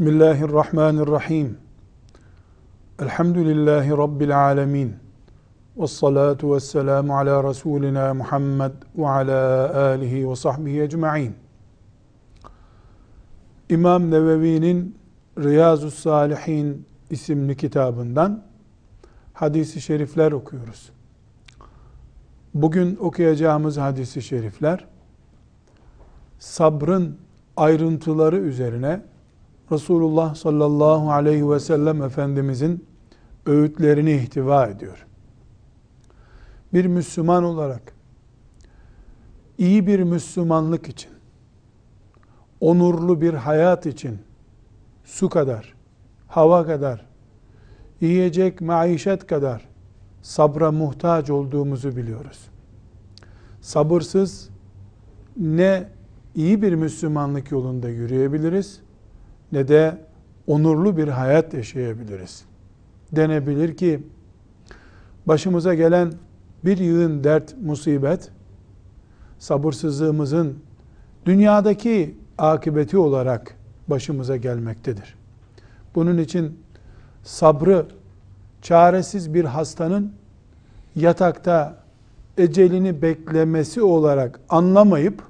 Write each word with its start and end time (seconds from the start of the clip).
Bismillahirrahmanirrahim. 0.00 1.58
Elhamdülillahi 3.02 3.90
Rabbil 3.90 4.44
alemin. 4.44 4.96
Ve 5.76 5.86
salatu 5.86 6.54
ve 6.54 6.60
selamu 6.60 7.18
ala 7.18 7.44
Resulina 7.44 8.14
Muhammed 8.14 8.72
ve 8.96 9.08
ala 9.08 9.74
alihi 9.80 10.30
ve 10.30 10.36
sahbihi 10.36 10.82
ecma'in. 10.82 11.34
İmam 13.68 14.10
Nevevi'nin 14.10 14.96
Riyazu 15.38 15.90
Salihin 15.90 16.86
isimli 17.10 17.56
kitabından 17.56 18.42
hadisi 19.32 19.80
şerifler 19.80 20.32
okuyoruz. 20.32 20.90
Bugün 22.54 22.96
okuyacağımız 22.96 23.78
hadisi 23.78 24.22
şerifler 24.22 24.84
sabrın 26.38 27.16
ayrıntıları 27.56 28.38
üzerine 28.38 29.09
Resulullah 29.72 30.34
sallallahu 30.34 31.12
aleyhi 31.12 31.50
ve 31.50 31.60
sellem 31.60 32.02
Efendimizin 32.02 32.84
öğütlerini 33.46 34.12
ihtiva 34.12 34.66
ediyor. 34.66 35.06
Bir 36.74 36.86
Müslüman 36.86 37.44
olarak 37.44 37.92
iyi 39.58 39.86
bir 39.86 40.00
Müslümanlık 40.00 40.88
için, 40.88 41.10
onurlu 42.60 43.20
bir 43.20 43.34
hayat 43.34 43.86
için 43.86 44.18
su 45.04 45.28
kadar, 45.28 45.74
hava 46.28 46.66
kadar, 46.66 47.06
yiyecek 48.00 48.60
maişet 48.60 49.26
kadar 49.26 49.68
sabra 50.22 50.72
muhtaç 50.72 51.30
olduğumuzu 51.30 51.96
biliyoruz. 51.96 52.48
Sabırsız 53.60 54.48
ne 55.36 55.88
iyi 56.34 56.62
bir 56.62 56.74
Müslümanlık 56.74 57.50
yolunda 57.50 57.88
yürüyebiliriz 57.88 58.80
ne 59.52 59.68
de 59.68 59.98
onurlu 60.46 60.96
bir 60.96 61.08
hayat 61.08 61.54
yaşayabiliriz. 61.54 62.44
Denebilir 63.12 63.76
ki 63.76 64.02
başımıza 65.26 65.74
gelen 65.74 66.12
bir 66.64 66.78
yığın 66.78 67.24
dert, 67.24 67.56
musibet 67.62 68.30
sabırsızlığımızın 69.38 70.58
dünyadaki 71.26 72.14
akıbeti 72.38 72.98
olarak 72.98 73.56
başımıza 73.88 74.36
gelmektedir. 74.36 75.14
Bunun 75.94 76.18
için 76.18 76.58
sabrı 77.22 77.86
çaresiz 78.62 79.34
bir 79.34 79.44
hastanın 79.44 80.12
yatakta 80.96 81.76
ecelini 82.38 83.02
beklemesi 83.02 83.82
olarak 83.82 84.40
anlamayıp 84.48 85.22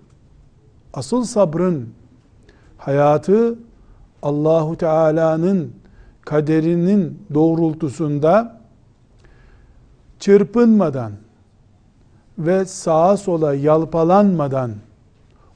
asıl 0.94 1.24
sabrın 1.24 1.88
hayatı 2.78 3.58
Allahu 4.22 4.76
Teala'nın 4.76 5.72
kaderinin 6.20 7.22
doğrultusunda 7.34 8.60
çırpınmadan 10.18 11.12
ve 12.38 12.64
sağa 12.64 13.16
sola 13.16 13.54
yalpalanmadan 13.54 14.72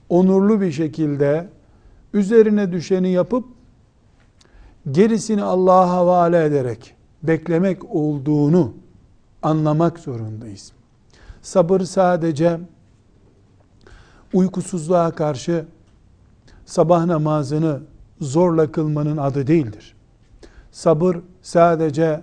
onurlu 0.09 0.61
bir 0.61 0.73
şekilde 0.73 1.49
üzerine 2.15 2.73
düşeni 2.73 3.11
yapıp 3.11 3.45
gerisini 4.91 5.43
Allah'a 5.43 5.91
havale 5.91 6.45
ederek 6.45 6.95
beklemek 7.23 7.95
olduğunu 7.95 8.73
anlamak 9.43 9.99
zorundayız. 9.99 10.73
Sabır 11.43 11.81
sadece 11.81 12.61
uykusuzluğa 14.33 15.11
karşı 15.11 15.65
sabah 16.67 17.05
namazını 17.05 17.81
zorla 18.21 18.73
kılmanın 18.73 19.17
adı 19.17 19.47
değildir. 19.47 19.95
Sabır 20.73 21.17
sadece 21.43 22.23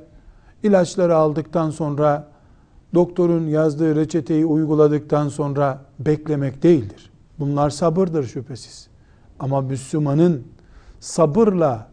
ilaçları 0.64 1.16
aldıktan 1.16 1.70
sonra 1.70 2.28
doktorun 2.94 3.48
yazdığı 3.48 3.96
reçeteyi 3.96 4.46
uyguladıktan 4.46 5.30
sonra 5.30 5.82
beklemek 6.00 6.64
değildir. 6.64 7.12
Bunlar 7.40 7.70
sabırdır 7.70 8.24
şüphesiz. 8.24 8.88
Ama 9.40 9.62
Müslümanın 9.62 10.44
sabırla 11.00 11.88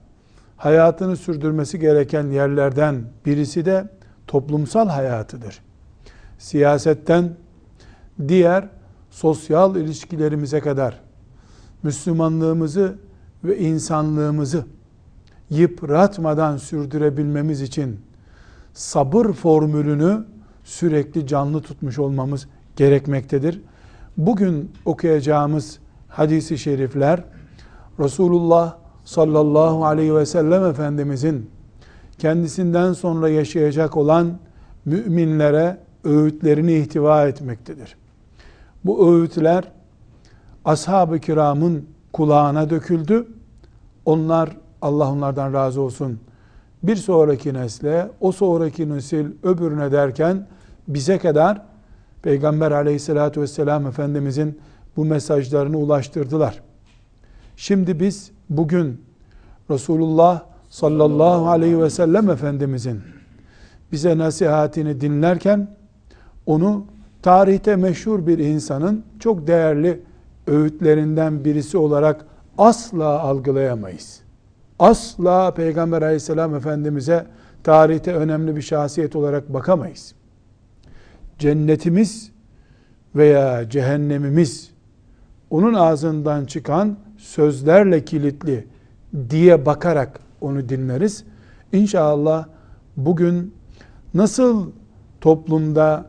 hayatını 0.57 1.17
sürdürmesi 1.17 1.79
gereken 1.79 2.27
yerlerden 2.27 3.05
birisi 3.27 3.65
de 3.67 3.89
toplumsal 4.27 4.89
hayatıdır. 4.89 5.63
Siyasetten 6.39 7.37
diğer 8.29 8.69
sosyal 9.11 9.77
ilişkilerimize 9.77 10.61
kadar 10.61 11.01
Müslümanlığımızı 11.83 12.95
ve 13.45 13.59
insanlığımızı 13.59 14.65
yıpratmadan 15.51 16.57
sürdürebilmemiz 16.57 17.63
için 17.63 18.01
sabır 18.75 19.33
formülünü 19.33 20.25
sürekli 20.65 21.27
canlı 21.27 21.61
tutmuş 21.61 21.99
olmamız 21.99 22.49
gerekmektedir. 22.77 23.61
Bugün 24.17 24.73
okuyacağımız 24.85 25.79
hadisi 26.09 26.59
şerifler 26.59 27.25
Resulullah 28.01 28.77
sallallahu 29.05 29.85
aleyhi 29.85 30.15
ve 30.15 30.27
sellem 30.27 30.65
Efendimizin 30.65 31.51
kendisinden 32.19 32.93
sonra 32.93 33.29
yaşayacak 33.29 33.97
olan 33.97 34.39
müminlere 34.85 35.79
öğütlerini 36.05 36.75
ihtiva 36.75 37.29
etmektedir. 37.29 37.97
Bu 38.85 39.13
öğütler 39.13 39.65
ashab-ı 40.65 41.19
kiramın 41.19 41.85
kulağına 42.19 42.71
döküldü. 42.71 43.27
Onlar 44.05 44.57
Allah 44.83 45.13
onlardan 45.13 45.53
razı 45.53 45.81
olsun. 45.81 46.21
Bir 46.83 46.97
sonraki 46.97 47.55
nesle, 47.55 48.11
o 48.21 48.33
sonraki 48.33 48.91
nesil 48.91 49.27
öbürüne 49.43 49.93
derken 49.93 50.47
bize 50.89 51.19
kadar 51.19 51.63
Peygamber 52.23 52.73
aleyhissalatü 52.73 53.41
vesselam 53.41 53.87
Efendimizin 53.87 54.59
bu 54.97 55.05
mesajlarını 55.05 55.79
ulaştırdılar. 55.79 56.61
Şimdi 57.57 58.01
biz 58.01 58.31
bugün 58.51 59.01
Resulullah 59.71 60.43
sallallahu 60.71 61.49
aleyhi 61.49 61.81
ve 61.81 61.91
sellem 61.91 62.31
Efendimizin 62.31 63.01
bize 63.93 64.19
nasihatini 64.19 65.01
dinlerken 65.01 65.69
onu 66.47 66.85
tarihte 67.23 67.77
meşhur 67.77 68.27
bir 68.27 68.39
insanın 68.39 69.05
çok 69.21 69.47
değerli 69.47 70.01
öğütlerinden 70.49 71.45
birisi 71.45 71.79
olarak 71.79 72.25
asla 72.59 73.21
algılayamayız. 73.21 74.21
Asla 74.79 75.55
Peygamber 75.55 76.03
aleyhisselam 76.03 76.55
Efendimiz'e 76.55 77.27
tarihte 77.65 78.15
önemli 78.15 78.57
bir 78.57 78.63
şahsiyet 78.63 79.17
olarak 79.17 79.55
bakamayız. 79.55 80.15
Cennetimiz 81.39 82.31
veya 83.15 83.71
cehennemimiz 83.71 84.71
onun 85.51 85.75
ağzından 85.75 86.45
çıkan 86.45 86.97
sözlerle 87.17 88.05
kilitli 88.05 88.67
diye 89.31 89.67
bakarak 89.67 90.21
onu 90.41 90.69
dinleriz. 90.69 91.25
İnşallah 91.73 92.47
bugün 92.97 93.55
nasıl 94.15 94.71
toplumda 95.21 96.07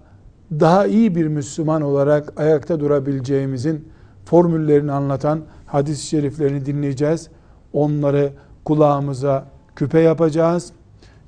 daha 0.52 0.88
iyi 0.88 1.16
bir 1.16 1.28
Müslüman 1.28 1.82
olarak 1.82 2.40
ayakta 2.40 2.80
durabileceğimizin 2.80 3.88
formüllerini 4.30 4.92
anlatan 4.92 5.42
hadis-i 5.66 6.08
şeriflerini 6.08 6.66
dinleyeceğiz. 6.66 7.30
Onları 7.74 8.32
kulağımıza 8.66 9.46
küpe 9.76 10.00
yapacağız. 10.00 10.72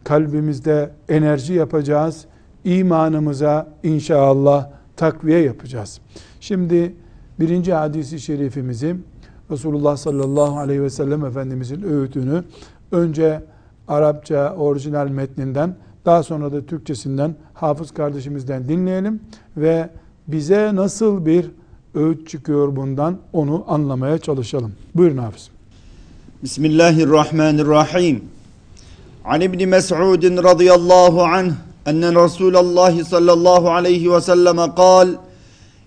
Kalbimizde 0.04 0.92
enerji 1.10 1.54
yapacağız. 1.54 2.26
İmanımıza 2.64 3.68
inşallah 3.84 4.70
takviye 4.98 5.40
yapacağız. 5.40 6.02
Şimdi 6.40 6.96
birinci 7.40 7.74
hadisi 7.74 8.20
şerifimizi 8.20 8.96
Resulullah 9.52 9.98
sallallahu 9.98 10.60
aleyhi 10.60 10.82
ve 10.84 10.90
sellem 10.90 11.26
Efendimizin 11.26 11.82
öğütünü 11.84 12.44
önce 12.92 13.44
Arapça 13.88 14.56
orijinal 14.56 15.08
metninden 15.08 15.76
daha 16.06 16.24
sonra 16.24 16.52
da 16.52 16.66
Türkçesinden 16.66 17.36
hafız 17.54 17.92
kardeşimizden 17.92 18.68
dinleyelim 18.68 19.20
ve 19.58 19.90
bize 20.28 20.76
nasıl 20.76 21.26
bir 21.26 21.52
öğüt 21.95 22.29
çıkıyor 22.29 22.77
bundan 22.77 23.19
onu 23.33 23.65
anlamaya 23.69 24.19
çalışalım. 24.19 24.73
Buyurun 24.95 25.19
hafız. 25.19 25.51
Bismillahirrahmanirrahim. 26.43 28.25
An 29.25 29.41
İbni 29.41 29.67
Mes'udin 29.67 30.37
radıyallahu 30.37 31.23
anh 31.23 31.53
enne 31.87 32.15
Resulallah 32.25 33.05
sallallahu 33.05 33.71
aleyhi 33.71 34.13
ve 34.13 34.21
sellem 34.21 34.75
kal 34.75 35.09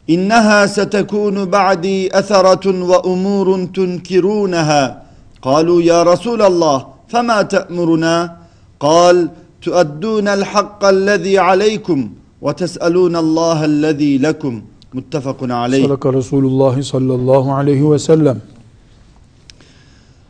İnneha 0.07 0.67
setekunu 0.67 1.51
ba'di 1.51 2.05
etheratun 2.05 2.89
ve 2.89 2.97
umurun 2.97 3.67
tunkirunaha. 3.67 5.05
Kalu 5.43 5.81
ya 5.81 6.05
Resulallah 6.05 6.85
fema 7.07 7.47
te'muruna? 7.47 8.39
Kal 8.79 9.27
تؤدون 9.65 10.27
الحق 10.27 10.81
الذي 10.95 11.35
عليكم 11.49 11.99
وتسألون 12.41 13.15
الله 13.15 13.65
الذي 13.65 14.13
لكم 14.17 14.61
Muttefakun 14.94 15.48
aleyh. 15.48 15.84
Sadaka 15.84 16.12
Resulullah 16.12 16.82
sallallahu 16.82 17.54
aleyhi 17.54 17.90
ve 17.90 17.98
sellem. 17.98 18.42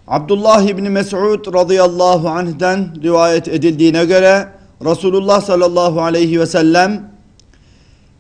Abdullah 0.09 0.63
İbni 0.63 0.91
Mes'ud 0.91 1.55
radıyallahu 1.55 2.29
anh'den 2.29 3.03
rivayet 3.03 3.49
edildiğine 3.49 4.05
göre 4.05 4.49
Resulullah 4.85 5.41
sallallahu 5.41 6.03
aleyhi 6.03 6.41
ve 6.41 6.47
sellem 6.47 7.11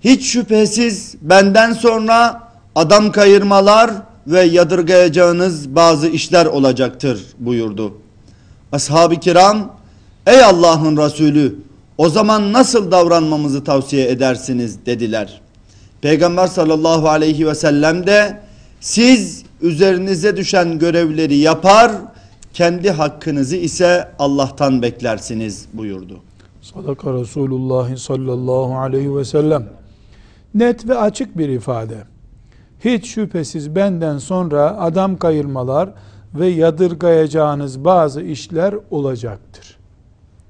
hiç 0.00 0.26
şüphesiz 0.26 1.14
benden 1.22 1.72
sonra 1.72 2.48
adam 2.74 3.12
kayırmalar 3.12 3.90
ve 4.26 4.40
yadırgayacağınız 4.40 5.74
bazı 5.74 6.08
işler 6.08 6.46
olacaktır 6.46 7.22
buyurdu. 7.38 7.94
Ashab-ı 8.72 9.16
kiram 9.20 9.72
ey 10.26 10.44
Allah'ın 10.44 10.96
Resulü 10.96 11.56
o 11.98 12.08
zaman 12.08 12.52
nasıl 12.52 12.90
davranmamızı 12.90 13.64
tavsiye 13.64 14.08
edersiniz 14.08 14.86
dediler. 14.86 15.43
Peygamber 16.03 16.47
sallallahu 16.47 17.09
aleyhi 17.09 17.47
ve 17.47 17.55
sellem 17.55 18.07
de 18.07 18.39
siz 18.79 19.43
üzerinize 19.61 20.37
düşen 20.37 20.79
görevleri 20.79 21.35
yapar 21.35 21.91
kendi 22.53 22.91
hakkınızı 22.91 23.55
ise 23.55 24.07
Allah'tan 24.19 24.81
beklersiniz 24.81 25.67
buyurdu. 25.73 26.19
Sadaka 26.61 27.13
Resulullah 27.13 27.97
sallallahu 27.97 28.77
aleyhi 28.77 29.15
ve 29.15 29.25
sellem. 29.25 29.69
Net 30.53 30.87
ve 30.87 30.97
açık 30.97 31.37
bir 31.37 31.49
ifade. 31.49 31.97
Hiç 32.85 33.07
şüphesiz 33.07 33.75
benden 33.75 34.17
sonra 34.17 34.77
adam 34.79 35.17
kayırmalar 35.17 35.89
ve 36.33 36.47
yadırgayacağınız 36.47 37.85
bazı 37.85 38.21
işler 38.21 38.75
olacaktır. 38.91 39.77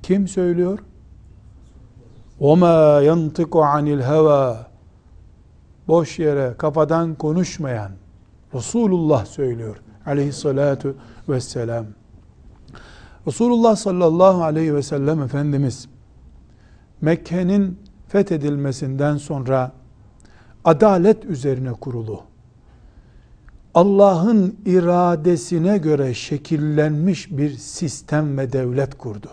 Kim 0.03 0.27
söylüyor? 0.27 0.79
وَمَا 2.41 3.03
يَنْتِقُ 3.03 3.49
عَنِ 3.49 4.01
الْهَوَى 4.01 4.55
Boş 5.88 6.18
yere 6.18 6.54
kafadan 6.58 7.14
konuşmayan 7.14 7.90
Resulullah 8.54 9.26
söylüyor 9.26 9.76
aleyhissalatu 10.06 10.96
vesselam. 11.28 11.86
Resulullah 13.26 13.76
sallallahu 13.76 14.44
aleyhi 14.44 14.74
ve 14.74 14.82
sellem 14.82 15.22
Efendimiz 15.22 15.88
Mekke'nin 17.00 17.78
fethedilmesinden 18.08 19.16
sonra 19.16 19.72
adalet 20.64 21.24
üzerine 21.24 21.72
kurulu, 21.72 22.22
Allah'ın 23.74 24.56
iradesine 24.66 25.78
göre 25.78 26.14
şekillenmiş 26.14 27.30
bir 27.30 27.50
sistem 27.50 28.38
ve 28.38 28.52
devlet 28.52 28.98
kurdu. 28.98 29.30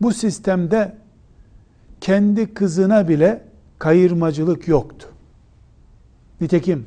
Bu 0.00 0.12
sistemde 0.12 0.96
kendi 2.00 2.54
kızına 2.54 3.08
bile 3.08 3.44
kayırmacılık 3.78 4.68
yoktu. 4.68 5.08
Nitekim 6.40 6.86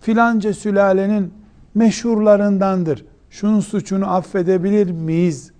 filanca 0.00 0.54
sülalenin 0.54 1.34
meşhurlarındandır. 1.74 3.04
Şunun 3.30 3.60
suçunu 3.60 4.14
affedebilir 4.14 4.90
miyiz? 4.90 5.52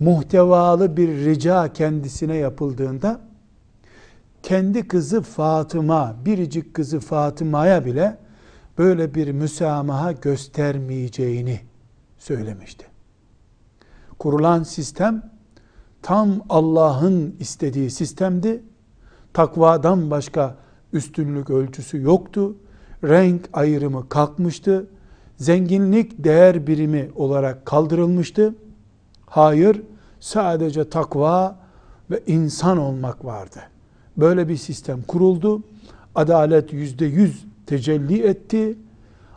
Muhtevalı 0.00 0.96
bir 0.96 1.08
rica 1.08 1.72
kendisine 1.72 2.36
yapıldığında 2.36 3.20
kendi 4.42 4.88
kızı 4.88 5.22
Fatıma, 5.22 6.16
biricik 6.24 6.74
kızı 6.74 7.00
Fatıma'ya 7.00 7.84
bile 7.84 8.18
böyle 8.78 9.14
bir 9.14 9.32
müsamaha 9.32 10.12
göstermeyeceğini 10.12 11.60
söylemişti. 12.18 12.86
Kurulan 14.18 14.62
sistem 14.62 15.30
tam 16.02 16.40
Allah'ın 16.48 17.36
istediği 17.40 17.90
sistemdi. 17.90 18.62
Takvadan 19.32 20.10
başka 20.10 20.56
üstünlük 20.92 21.50
ölçüsü 21.50 22.02
yoktu. 22.02 22.56
Renk 23.04 23.48
ayrımı 23.52 24.08
kalkmıştı. 24.08 24.86
Zenginlik 25.36 26.24
değer 26.24 26.66
birimi 26.66 27.10
olarak 27.16 27.66
kaldırılmıştı. 27.66 28.54
Hayır, 29.26 29.82
sadece 30.20 30.88
takva 30.88 31.56
ve 32.10 32.20
insan 32.26 32.78
olmak 32.78 33.24
vardı. 33.24 33.60
Böyle 34.16 34.48
bir 34.48 34.56
sistem 34.56 35.02
kuruldu. 35.02 35.62
Adalet 36.14 36.72
yüzde 36.72 37.06
yüz 37.06 37.44
tecelli 37.66 38.22
etti. 38.22 38.78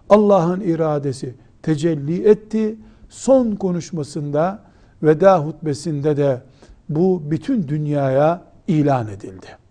Allah'ın 0.09 0.61
iradesi 0.61 1.35
tecelli 1.61 2.27
etti. 2.27 2.75
Son 3.09 3.51
konuşmasında 3.55 4.59
veda 5.03 5.39
hutbesinde 5.45 6.17
de 6.17 6.41
bu 6.89 7.23
bütün 7.31 7.67
dünyaya 7.67 8.43
ilan 8.67 9.07
edildi. 9.07 9.62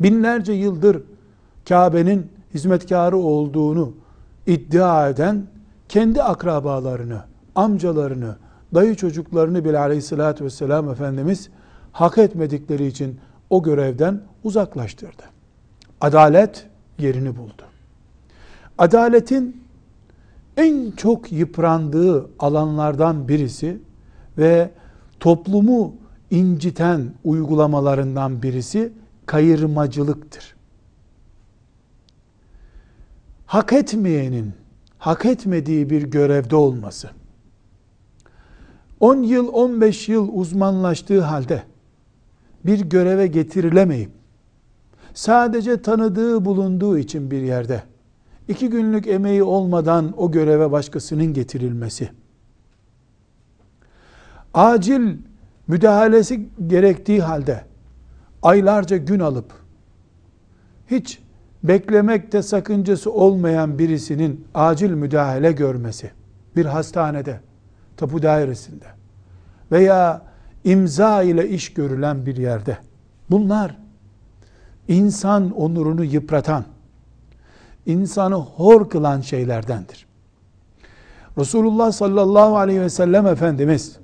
Binlerce 0.00 0.52
yıldır 0.52 1.02
Kabe'nin 1.68 2.26
hizmetkarı 2.54 3.16
olduğunu 3.16 3.92
iddia 4.46 5.08
eden 5.08 5.46
kendi 5.88 6.22
akrabalarını, 6.22 7.22
amcalarını, 7.54 8.36
dayı 8.74 8.94
çocuklarını 8.94 9.64
bile 9.64 9.78
aleyhissalatü 9.78 10.44
vesselam 10.44 10.90
Efendimiz 10.90 11.48
hak 11.92 12.18
etmedikleri 12.18 12.86
için 12.86 13.18
o 13.50 13.62
görevden 13.62 14.20
uzaklaştırdı. 14.44 15.22
Adalet 16.00 16.66
yerini 16.98 17.36
buldu. 17.36 17.62
Adaletin 18.78 19.62
en 20.56 20.90
çok 20.90 21.32
yıprandığı 21.32 22.30
alanlardan 22.38 23.28
birisi 23.28 23.78
ve 24.38 24.70
toplumu 25.20 25.94
inciten 26.30 27.12
uygulamalarından 27.24 28.42
birisi 28.42 28.92
kayırmacılıktır. 29.28 30.56
Hak 33.46 33.72
etmeyenin 33.72 34.52
hak 34.98 35.26
etmediği 35.26 35.90
bir 35.90 36.02
görevde 36.02 36.56
olması. 36.56 37.10
10 39.00 39.22
yıl 39.22 39.48
15 39.52 40.08
yıl 40.08 40.28
uzmanlaştığı 40.32 41.20
halde 41.20 41.62
bir 42.66 42.80
göreve 42.80 43.26
getirilemeyip 43.26 44.10
sadece 45.14 45.82
tanıdığı 45.82 46.44
bulunduğu 46.44 46.98
için 46.98 47.30
bir 47.30 47.42
yerde 47.42 47.82
iki 48.48 48.70
günlük 48.70 49.06
emeği 49.06 49.42
olmadan 49.42 50.14
o 50.16 50.30
göreve 50.30 50.72
başkasının 50.72 51.26
getirilmesi 51.34 52.10
acil 54.54 55.16
müdahalesi 55.66 56.48
gerektiği 56.66 57.22
halde 57.22 57.67
aylarca 58.42 58.96
gün 58.96 59.20
alıp 59.20 59.52
hiç 60.90 61.18
beklemekte 61.62 62.42
sakıncası 62.42 63.12
olmayan 63.12 63.78
birisinin 63.78 64.46
acil 64.54 64.90
müdahale 64.90 65.52
görmesi 65.52 66.10
bir 66.56 66.64
hastanede, 66.66 67.40
tapu 67.96 68.22
dairesinde 68.22 68.86
veya 69.72 70.22
imza 70.64 71.22
ile 71.22 71.48
iş 71.48 71.74
görülen 71.74 72.26
bir 72.26 72.36
yerde 72.36 72.78
bunlar 73.30 73.76
insan 74.88 75.50
onurunu 75.50 76.04
yıpratan, 76.04 76.64
insanı 77.86 78.34
hor 78.34 78.90
kılan 78.90 79.20
şeylerdendir. 79.20 80.06
Resulullah 81.38 81.92
sallallahu 81.92 82.56
aleyhi 82.56 82.80
ve 82.80 82.90
sellem 82.90 83.26
Efendimiz 83.26 83.96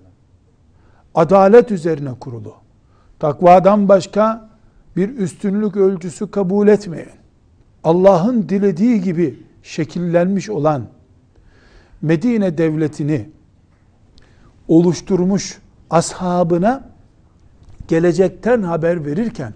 adalet 1.15 1.71
üzerine 1.71 2.15
kurulu, 2.15 2.55
takvadan 3.19 3.89
başka 3.89 4.49
bir 4.97 5.17
üstünlük 5.17 5.77
ölçüsü 5.77 6.31
kabul 6.31 6.69
etmeyen, 6.69 7.17
Allah'ın 7.85 8.49
dilediği 8.49 9.01
gibi 9.01 9.43
şekillenmiş 9.63 10.51
olan 10.51 10.87
Medine 12.03 12.59
devletini 12.59 13.29
oluşturmuş 14.69 15.59
ashabına 15.91 16.91
gelecekten 17.89 18.63
haber 18.63 19.07
verirken 19.07 19.55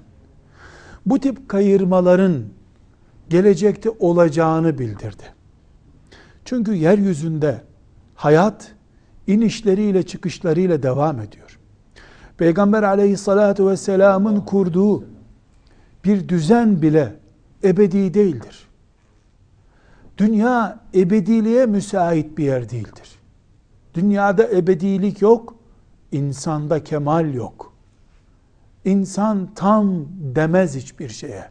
bu 1.06 1.18
tip 1.20 1.48
kayırmaların 1.48 2.44
gelecekte 3.28 3.90
olacağını 3.90 4.78
bildirdi. 4.78 5.22
Çünkü 6.44 6.74
yeryüzünde 6.74 7.62
hayat 8.14 8.74
inişleriyle 9.26 10.02
çıkışlarıyla 10.02 10.82
devam 10.82 11.20
ediyor. 11.20 11.47
Peygamber 12.38 12.82
aleyhissalatu 12.82 13.70
vesselamın 13.70 14.40
kurduğu 14.40 15.04
bir 16.04 16.28
düzen 16.28 16.82
bile 16.82 17.16
ebedi 17.64 18.14
değildir. 18.14 18.68
Dünya 20.18 20.80
ebediliğe 20.94 21.66
müsait 21.66 22.38
bir 22.38 22.44
yer 22.44 22.70
değildir. 22.70 23.18
Dünyada 23.94 24.48
ebedilik 24.48 25.22
yok, 25.22 25.54
insanda 26.12 26.84
kemal 26.84 27.34
yok. 27.34 27.72
İnsan 28.84 29.48
tam 29.54 30.04
demez 30.34 30.76
hiçbir 30.76 31.08
şeye. 31.08 31.44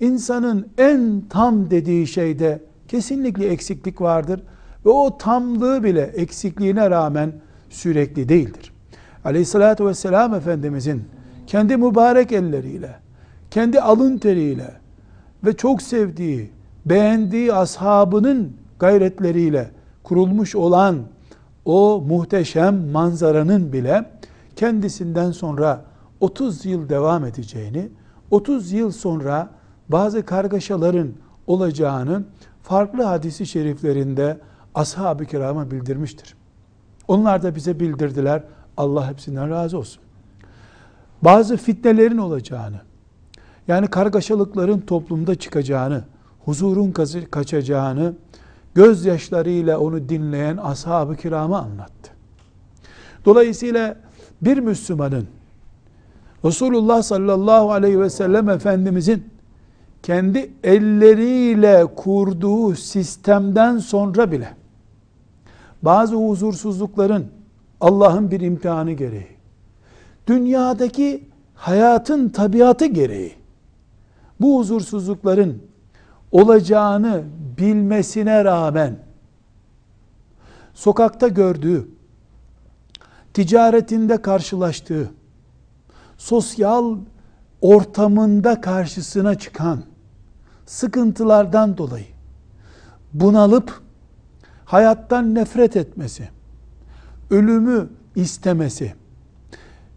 İnsanın 0.00 0.68
en 0.78 1.22
tam 1.30 1.70
dediği 1.70 2.06
şeyde 2.06 2.62
kesinlikle 2.88 3.46
eksiklik 3.46 4.00
vardır 4.00 4.42
ve 4.86 4.90
o 4.90 5.18
tamlığı 5.18 5.84
bile 5.84 6.00
eksikliğine 6.00 6.90
rağmen 6.90 7.32
sürekli 7.70 8.28
değildir. 8.28 8.71
Aleyhissalatü 9.24 9.86
vesselam 9.86 10.34
Efendimizin 10.34 11.04
kendi 11.46 11.76
mübarek 11.76 12.32
elleriyle, 12.32 12.96
kendi 13.50 13.80
alın 13.80 14.18
teriyle 14.18 14.70
ve 15.44 15.56
çok 15.56 15.82
sevdiği 15.82 16.50
beğendiği 16.86 17.52
ashabının 17.52 18.52
gayretleriyle 18.78 19.70
kurulmuş 20.02 20.54
olan 20.54 20.98
o 21.64 22.04
muhteşem 22.08 22.90
manzaranın 22.90 23.72
bile 23.72 24.10
kendisinden 24.56 25.30
sonra 25.30 25.84
30 26.20 26.66
yıl 26.66 26.88
devam 26.88 27.24
edeceğini, 27.24 27.88
30 28.30 28.72
yıl 28.72 28.90
sonra 28.90 29.50
bazı 29.88 30.26
kargaşaların 30.26 31.08
olacağını 31.46 32.24
farklı 32.62 33.02
hadisi 33.02 33.46
şeriflerinde 33.46 34.38
ashab-ı 34.74 35.24
kirama 35.24 35.70
bildirmiştir. 35.70 36.34
Onlar 37.08 37.42
da 37.42 37.54
bize 37.54 37.80
bildirdiler. 37.80 38.42
Allah 38.76 39.10
hepsinden 39.10 39.50
razı 39.50 39.78
olsun. 39.78 40.02
Bazı 41.22 41.56
fitnelerin 41.56 42.18
olacağını, 42.18 42.80
yani 43.68 43.86
kargaşalıkların 43.86 44.80
toplumda 44.80 45.34
çıkacağını, 45.34 46.04
huzurun 46.44 46.92
kaçacağını, 47.30 48.14
gözyaşlarıyla 48.74 49.78
onu 49.78 50.08
dinleyen 50.08 50.56
ashab-ı 50.56 51.16
kirama 51.16 51.58
anlattı. 51.58 52.10
Dolayısıyla 53.24 53.96
bir 54.42 54.58
Müslümanın 54.58 55.26
Resulullah 56.44 57.02
sallallahu 57.02 57.72
aleyhi 57.72 58.00
ve 58.00 58.10
sellem 58.10 58.48
Efendimizin 58.48 59.32
kendi 60.02 60.50
elleriyle 60.64 61.86
kurduğu 61.96 62.74
sistemden 62.74 63.78
sonra 63.78 64.32
bile 64.32 64.54
bazı 65.82 66.16
huzursuzlukların 66.16 67.26
Allah'ın 67.82 68.30
bir 68.30 68.40
imtihanı 68.40 68.92
gereği, 68.92 69.36
dünyadaki 70.26 71.28
hayatın 71.54 72.28
tabiatı 72.28 72.86
gereği. 72.86 73.34
Bu 74.40 74.58
huzursuzlukların 74.58 75.62
olacağını 76.32 77.22
bilmesine 77.58 78.44
rağmen 78.44 78.98
sokakta 80.74 81.28
gördüğü, 81.28 81.88
ticaretinde 83.34 84.22
karşılaştığı, 84.22 85.10
sosyal 86.18 86.96
ortamında 87.60 88.60
karşısına 88.60 89.34
çıkan 89.34 89.82
sıkıntılardan 90.66 91.78
dolayı 91.78 92.06
bunalıp 93.12 93.82
hayattan 94.64 95.34
nefret 95.34 95.76
etmesi, 95.76 96.28
ölümü 97.32 97.88
istemesi, 98.16 98.94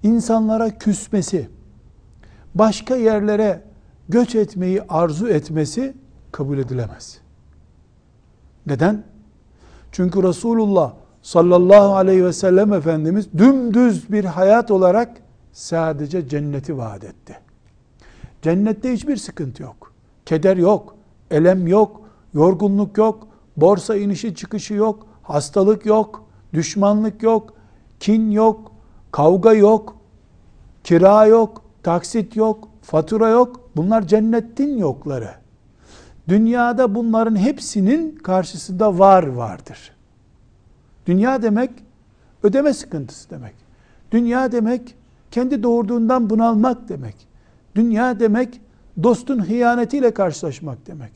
insanlara 0.03 0.77
küsmesi, 0.77 1.49
başka 2.55 2.95
yerlere 2.95 3.61
göç 4.09 4.35
etmeyi 4.35 4.81
arzu 4.81 5.27
etmesi 5.27 5.93
kabul 6.31 6.57
edilemez. 6.57 7.17
Neden? 8.67 9.03
Çünkü 9.91 10.23
Resulullah 10.23 10.93
sallallahu 11.21 11.95
aleyhi 11.95 12.25
ve 12.25 12.33
sellem 12.33 12.73
Efendimiz 12.73 13.27
dümdüz 13.37 14.11
bir 14.11 14.25
hayat 14.25 14.71
olarak 14.71 15.17
sadece 15.51 16.27
cenneti 16.27 16.77
vaat 16.77 17.03
etti. 17.03 17.37
Cennette 18.41 18.93
hiçbir 18.93 19.17
sıkıntı 19.17 19.63
yok. 19.63 19.93
Keder 20.25 20.57
yok, 20.57 20.95
elem 21.31 21.67
yok, 21.67 22.01
yorgunluk 22.33 22.97
yok, 22.97 23.27
borsa 23.57 23.95
inişi 23.95 24.35
çıkışı 24.35 24.73
yok, 24.73 25.07
hastalık 25.23 25.85
yok, 25.85 26.25
düşmanlık 26.55 27.24
yok, 27.24 27.53
kin 28.00 28.31
yok, 28.31 28.71
kavga 29.12 29.53
yok, 29.53 29.95
kira 30.83 31.25
yok, 31.25 31.62
taksit 31.83 32.35
yok, 32.35 32.69
fatura 32.81 33.29
yok. 33.29 33.69
Bunlar 33.75 34.07
cennetin 34.07 34.77
yokları. 34.77 35.29
Dünyada 36.27 36.95
bunların 36.95 37.35
hepsinin 37.35 38.15
karşısında 38.15 39.00
var 39.00 39.27
vardır. 39.27 39.91
Dünya 41.05 41.41
demek 41.41 41.71
ödeme 42.43 42.74
sıkıntısı 42.74 43.29
demek. 43.29 43.55
Dünya 44.12 44.51
demek 44.51 44.95
kendi 45.31 45.63
doğurduğundan 45.63 46.29
bunalmak 46.29 46.89
demek. 46.89 47.15
Dünya 47.75 48.19
demek 48.19 48.62
dostun 49.03 49.39
hıyanetiyle 49.39 50.13
karşılaşmak 50.13 50.88
demek. 50.88 51.12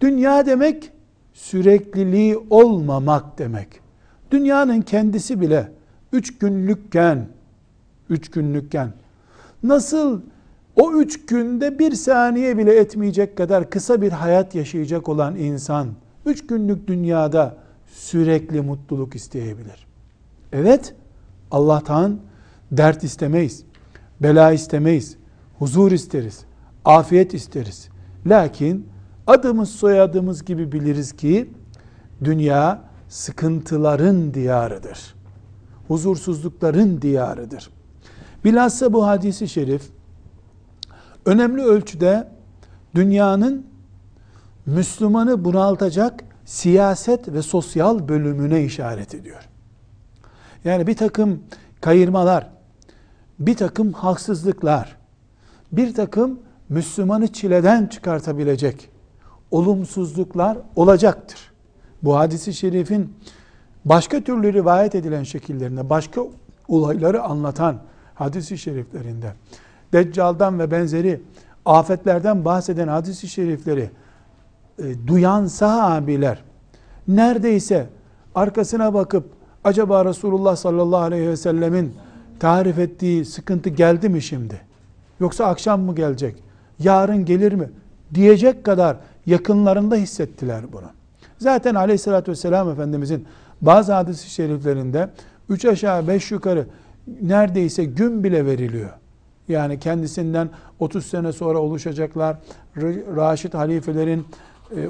Dünya 0.00 0.46
demek 0.46 0.92
sürekliliği 1.32 2.38
olmamak 2.50 3.38
demek. 3.38 3.81
Dünyanın 4.32 4.80
kendisi 4.80 5.40
bile 5.40 5.72
üç 6.12 6.38
günlükken, 6.38 7.28
üç 8.10 8.30
günlükken 8.30 8.92
nasıl 9.62 10.20
o 10.76 10.92
üç 10.92 11.26
günde 11.26 11.78
bir 11.78 11.92
saniye 11.92 12.58
bile 12.58 12.74
etmeyecek 12.76 13.36
kadar 13.36 13.70
kısa 13.70 14.02
bir 14.02 14.12
hayat 14.12 14.54
yaşayacak 14.54 15.08
olan 15.08 15.36
insan, 15.36 15.88
üç 16.26 16.46
günlük 16.46 16.86
dünyada 16.86 17.56
sürekli 17.86 18.60
mutluluk 18.60 19.14
isteyebilir. 19.14 19.86
Evet, 20.52 20.94
Allah'tan 21.50 22.18
dert 22.72 23.04
istemeyiz, 23.04 23.64
bela 24.20 24.52
istemeyiz, 24.52 25.16
huzur 25.58 25.92
isteriz, 25.92 26.44
afiyet 26.84 27.34
isteriz. 27.34 27.88
Lakin 28.26 28.88
adımız 29.26 29.68
soyadımız 29.68 30.44
gibi 30.44 30.72
biliriz 30.72 31.12
ki 31.12 31.50
dünya 32.24 32.91
sıkıntıların 33.12 34.34
diyarıdır. 34.34 35.14
Huzursuzlukların 35.88 37.02
diyarıdır. 37.02 37.70
Bilhassa 38.44 38.92
bu 38.92 39.06
hadisi 39.06 39.48
şerif 39.48 39.82
önemli 41.26 41.62
ölçüde 41.62 42.28
dünyanın 42.94 43.66
Müslümanı 44.66 45.44
bunaltacak 45.44 46.24
siyaset 46.44 47.28
ve 47.28 47.42
sosyal 47.42 48.08
bölümüne 48.08 48.64
işaret 48.64 49.14
ediyor. 49.14 49.48
Yani 50.64 50.86
bir 50.86 50.96
takım 50.96 51.42
kayırmalar, 51.80 52.50
bir 53.38 53.56
takım 53.56 53.92
haksızlıklar, 53.92 54.96
bir 55.72 55.94
takım 55.94 56.40
Müslümanı 56.68 57.32
çileden 57.32 57.86
çıkartabilecek 57.86 58.88
olumsuzluklar 59.50 60.58
olacaktır. 60.76 61.51
Bu 62.02 62.16
hadisi 62.18 62.54
şerifin 62.54 63.12
başka 63.84 64.20
türlü 64.20 64.52
rivayet 64.52 64.94
edilen 64.94 65.22
şekillerinde, 65.22 65.90
başka 65.90 66.20
olayları 66.68 67.22
anlatan 67.22 67.76
hadisi 68.14 68.58
şeriflerinde, 68.58 69.32
Deccal'dan 69.92 70.58
ve 70.58 70.70
benzeri 70.70 71.20
afetlerden 71.64 72.44
bahseden 72.44 72.88
hadisi 72.88 73.28
şerifleri 73.28 73.90
e, 74.78 75.06
duyan 75.06 75.46
sahabiler 75.46 76.42
neredeyse 77.08 77.86
arkasına 78.34 78.94
bakıp 78.94 79.24
acaba 79.64 80.04
Resulullah 80.04 80.56
sallallahu 80.56 81.00
aleyhi 81.00 81.28
ve 81.28 81.36
sellemin 81.36 81.94
tarif 82.40 82.78
ettiği 82.78 83.24
sıkıntı 83.24 83.68
geldi 83.68 84.08
mi 84.08 84.22
şimdi? 84.22 84.60
Yoksa 85.20 85.46
akşam 85.46 85.80
mı 85.80 85.94
gelecek? 85.94 86.36
Yarın 86.78 87.24
gelir 87.24 87.52
mi? 87.52 87.70
Diyecek 88.14 88.64
kadar 88.64 88.96
yakınlarında 89.26 89.96
hissettiler 89.96 90.72
bunu. 90.72 90.86
Zaten 91.42 91.74
aleyhissalatü 91.74 92.30
vesselam 92.30 92.70
Efendimizin 92.70 93.26
bazı 93.60 93.92
hadis-i 93.92 94.30
şeriflerinde 94.30 95.08
üç 95.48 95.64
aşağı 95.64 96.08
beş 96.08 96.30
yukarı 96.30 96.66
neredeyse 97.22 97.84
gün 97.84 98.24
bile 98.24 98.46
veriliyor. 98.46 98.90
Yani 99.48 99.78
kendisinden 99.78 100.50
30 100.78 101.06
sene 101.06 101.32
sonra 101.32 101.58
oluşacaklar, 101.58 102.36
Raşid 103.16 103.54
halifelerin 103.54 104.26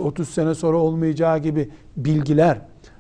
30 0.01 0.29
e, 0.29 0.33
sene 0.33 0.55
sonra 0.55 0.77
olmayacağı 0.77 1.39
gibi 1.39 1.71
bilgiler, 1.97 2.59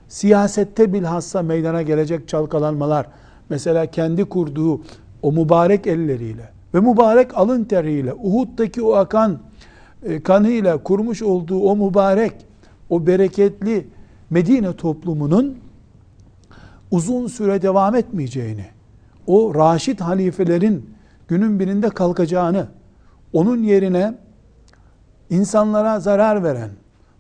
siyasette 0.09 0.93
bilhassa 0.93 1.43
meydana 1.43 1.83
gelecek 1.83 2.29
çalkalanmalar, 2.29 3.07
mesela 3.49 3.87
kendi 3.87 4.25
kurduğu 4.25 4.81
o 5.23 5.33
mübarek 5.33 5.87
elleriyle 5.87 6.51
ve 6.75 6.81
mübarek 6.81 7.37
alın 7.39 7.65
teriyle, 7.65 8.15
Uhud'daki 8.15 8.83
o 8.83 8.95
akan 8.95 9.39
e, 10.03 10.23
kanıyla 10.23 10.83
kurmuş 10.83 11.23
olduğu 11.23 11.61
o 11.61 11.77
mübarek, 11.77 12.33
o 12.93 13.07
bereketli 13.07 13.87
Medine 14.31 14.77
toplumunun 14.77 15.59
uzun 16.91 17.27
süre 17.27 17.63
devam 17.63 17.95
etmeyeceğini, 17.95 18.67
o 19.27 19.55
Raşid 19.55 20.01
halifelerin 20.01 20.91
günün 21.29 21.61
birinde 21.61 21.89
kalkacağını, 21.89 22.67
onun 23.33 23.63
yerine 23.63 24.15
insanlara 25.31 26.01
zarar 26.01 26.45
veren, 26.45 26.71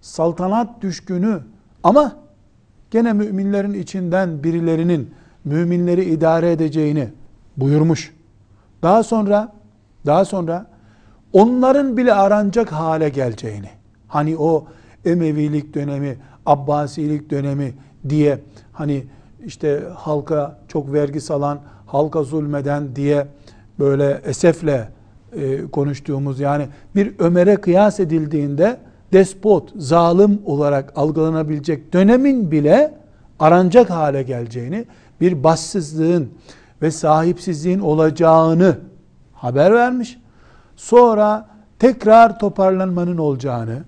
saltanat 0.01 0.83
düşkünü 0.83 1.41
ama 1.83 2.17
gene 2.91 3.13
müminlerin 3.13 3.75
içinden 3.75 4.45
birilerinin 4.45 5.11
müminleri 5.45 6.05
idare 6.05 6.53
edeceğini 6.53 7.09
buyurmuş. 7.57 8.15
Daha 8.83 9.03
sonra 9.03 9.53
daha 10.07 10.25
sonra 10.25 10.67
onların 11.33 11.97
bile 11.97 12.15
aranacak 12.15 12.73
hale 12.73 13.09
geleceğini. 13.09 13.71
Hani 14.09 14.37
o 14.37 14.67
Emevilik 15.05 15.75
dönemi, 15.75 16.17
Abbasilik 16.47 17.31
dönemi 17.31 17.75
diye 18.09 18.39
hani 18.73 19.05
işte 19.45 19.83
halka 19.95 20.59
çok 20.69 20.93
vergi 20.93 21.21
salan, 21.21 21.61
halka 21.87 22.23
zulmeden 22.23 22.97
diye 22.97 23.27
böyle 23.79 24.21
esefle 24.25 24.89
e, 25.33 25.71
konuştuğumuz 25.71 26.41
yani 26.41 26.69
bir 26.95 27.13
Ömer'e 27.19 27.57
kıyas 27.57 28.01
edildiğinde 28.01 28.77
despot, 29.13 29.73
zalim 29.77 30.41
olarak 30.45 30.93
algılanabilecek 30.97 31.93
dönemin 31.93 32.51
bile 32.51 32.95
aranacak 33.39 33.91
hale 33.91 34.23
geleceğini, 34.23 34.85
bir 35.21 35.45
bassızlığın 35.45 36.31
ve 36.83 36.91
sahipsizliğin 36.91 37.79
olacağını 37.79 38.79
haber 39.33 39.73
vermiş. 39.73 40.19
Sonra 40.77 41.49
tekrar 41.79 42.39
toparlanmanın 42.39 43.19
olacağını, 43.19 43.79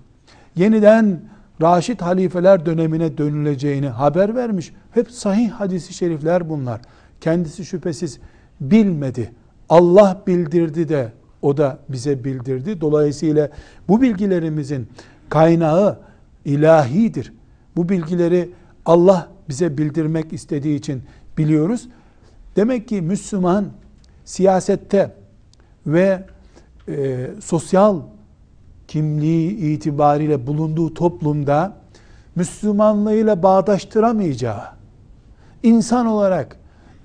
yeniden 0.55 1.21
Raşid 1.61 2.01
halifeler 2.01 2.65
dönemine 2.65 3.17
dönüleceğini 3.17 3.87
haber 3.87 4.35
vermiş. 4.35 4.73
Hep 4.91 5.11
sahih 5.11 5.51
hadisi 5.51 5.93
şerifler 5.93 6.49
bunlar. 6.49 6.81
Kendisi 7.21 7.65
şüphesiz 7.65 8.19
bilmedi. 8.61 9.31
Allah 9.69 10.21
bildirdi 10.27 10.89
de 10.89 11.11
o 11.41 11.57
da 11.57 11.79
bize 11.89 12.23
bildirdi. 12.23 12.81
Dolayısıyla 12.81 13.49
bu 13.87 14.01
bilgilerimizin 14.01 14.87
kaynağı 15.29 15.99
ilahidir. 16.45 17.33
Bu 17.75 17.89
bilgileri 17.89 18.49
Allah 18.85 19.29
bize 19.49 19.77
bildirmek 19.77 20.33
istediği 20.33 20.75
için 20.75 21.03
biliyoruz. 21.37 21.89
Demek 22.55 22.87
ki 22.87 23.01
Müslüman 23.01 23.65
siyasette 24.25 25.15
ve 25.87 26.23
e, 26.87 27.27
sosyal 27.41 28.01
kimliği 28.87 29.57
itibariyle 29.57 30.47
bulunduğu 30.47 30.93
toplumda 30.93 31.77
Müslümanlığıyla 32.35 33.43
bağdaştıramayacağı, 33.43 34.63
insan 35.63 36.05
olarak 36.05 36.57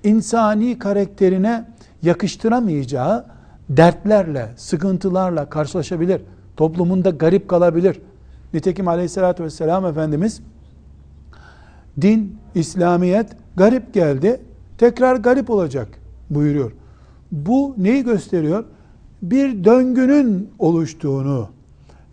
insani 0.03 0.79
karakterine 0.79 1.65
yakıştıramayacağı 2.03 3.25
dertlerle, 3.69 4.49
sıkıntılarla 4.55 5.49
karşılaşabilir. 5.49 6.21
Toplumunda 6.57 7.09
garip 7.09 7.49
kalabilir. 7.49 7.99
Nitekim 8.53 8.87
aleyhissalatü 8.87 9.43
vesselam 9.43 9.85
Efendimiz 9.85 10.41
din, 12.01 12.37
İslamiyet 12.55 13.29
garip 13.55 13.93
geldi. 13.93 14.41
Tekrar 14.77 15.15
garip 15.15 15.49
olacak 15.49 15.87
buyuruyor. 16.29 16.71
Bu 17.31 17.75
neyi 17.77 18.03
gösteriyor? 18.03 18.63
Bir 19.21 19.63
döngünün 19.63 20.49
oluştuğunu. 20.59 21.49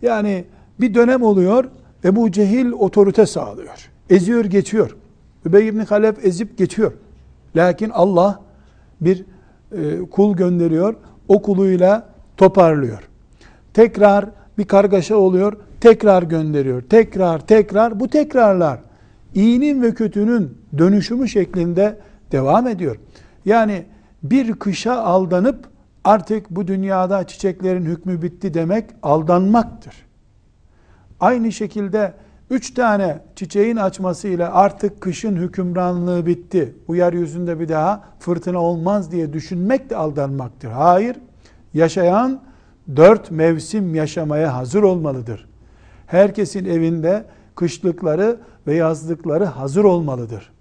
Yani 0.01 0.45
bir 0.79 0.93
dönem 0.93 1.23
oluyor. 1.23 1.65
Ebu 2.03 2.31
Cehil 2.31 2.71
otorite 2.71 3.25
sağlıyor. 3.25 3.89
Eziyor 4.09 4.45
geçiyor. 4.45 4.95
Übey 5.45 5.67
ibn 5.67 5.79
Halef 5.79 6.25
ezip 6.25 6.57
geçiyor. 6.57 6.91
Lakin 7.55 7.89
Allah 7.89 8.41
bir 9.01 9.25
e, 9.71 9.99
kul 10.11 10.35
gönderiyor. 10.35 10.95
O 11.27 11.41
kuluyla 11.41 12.09
toparlıyor. 12.37 13.09
Tekrar 13.73 14.25
bir 14.57 14.65
kargaşa 14.65 15.15
oluyor. 15.15 15.53
Tekrar 15.81 16.23
gönderiyor. 16.23 16.81
Tekrar 16.81 17.47
tekrar 17.47 17.99
bu 17.99 18.07
tekrarlar 18.07 18.79
iyinin 19.35 19.81
ve 19.81 19.93
kötünün 19.93 20.57
dönüşümü 20.77 21.27
şeklinde 21.27 21.97
devam 22.31 22.67
ediyor. 22.67 22.95
Yani 23.45 23.85
bir 24.23 24.53
kışa 24.53 24.93
aldanıp 24.93 25.68
artık 26.03 26.49
bu 26.49 26.67
dünyada 26.67 27.27
çiçeklerin 27.27 27.85
hükmü 27.85 28.21
bitti 28.21 28.53
demek 28.53 28.85
aldanmaktır. 29.03 29.93
Aynı 31.19 31.51
şekilde 31.51 32.13
üç 32.49 32.73
tane 32.73 33.21
çiçeğin 33.35 33.75
açmasıyla 33.75 34.53
artık 34.53 35.01
kışın 35.01 35.35
hükümranlığı 35.35 36.25
bitti. 36.25 36.75
Bu 36.87 36.95
yeryüzünde 36.95 37.59
bir 37.59 37.69
daha 37.69 38.03
fırtına 38.19 38.59
olmaz 38.59 39.11
diye 39.11 39.33
düşünmek 39.33 39.89
de 39.89 39.95
aldanmaktır. 39.95 40.69
Hayır, 40.69 41.17
yaşayan 41.73 42.41
dört 42.95 43.31
mevsim 43.31 43.95
yaşamaya 43.95 44.55
hazır 44.55 44.83
olmalıdır. 44.83 45.49
Herkesin 46.07 46.65
evinde 46.65 47.25
kışlıkları 47.55 48.39
ve 48.67 48.75
yazlıkları 48.75 49.45
hazır 49.45 49.83
olmalıdır. 49.83 50.51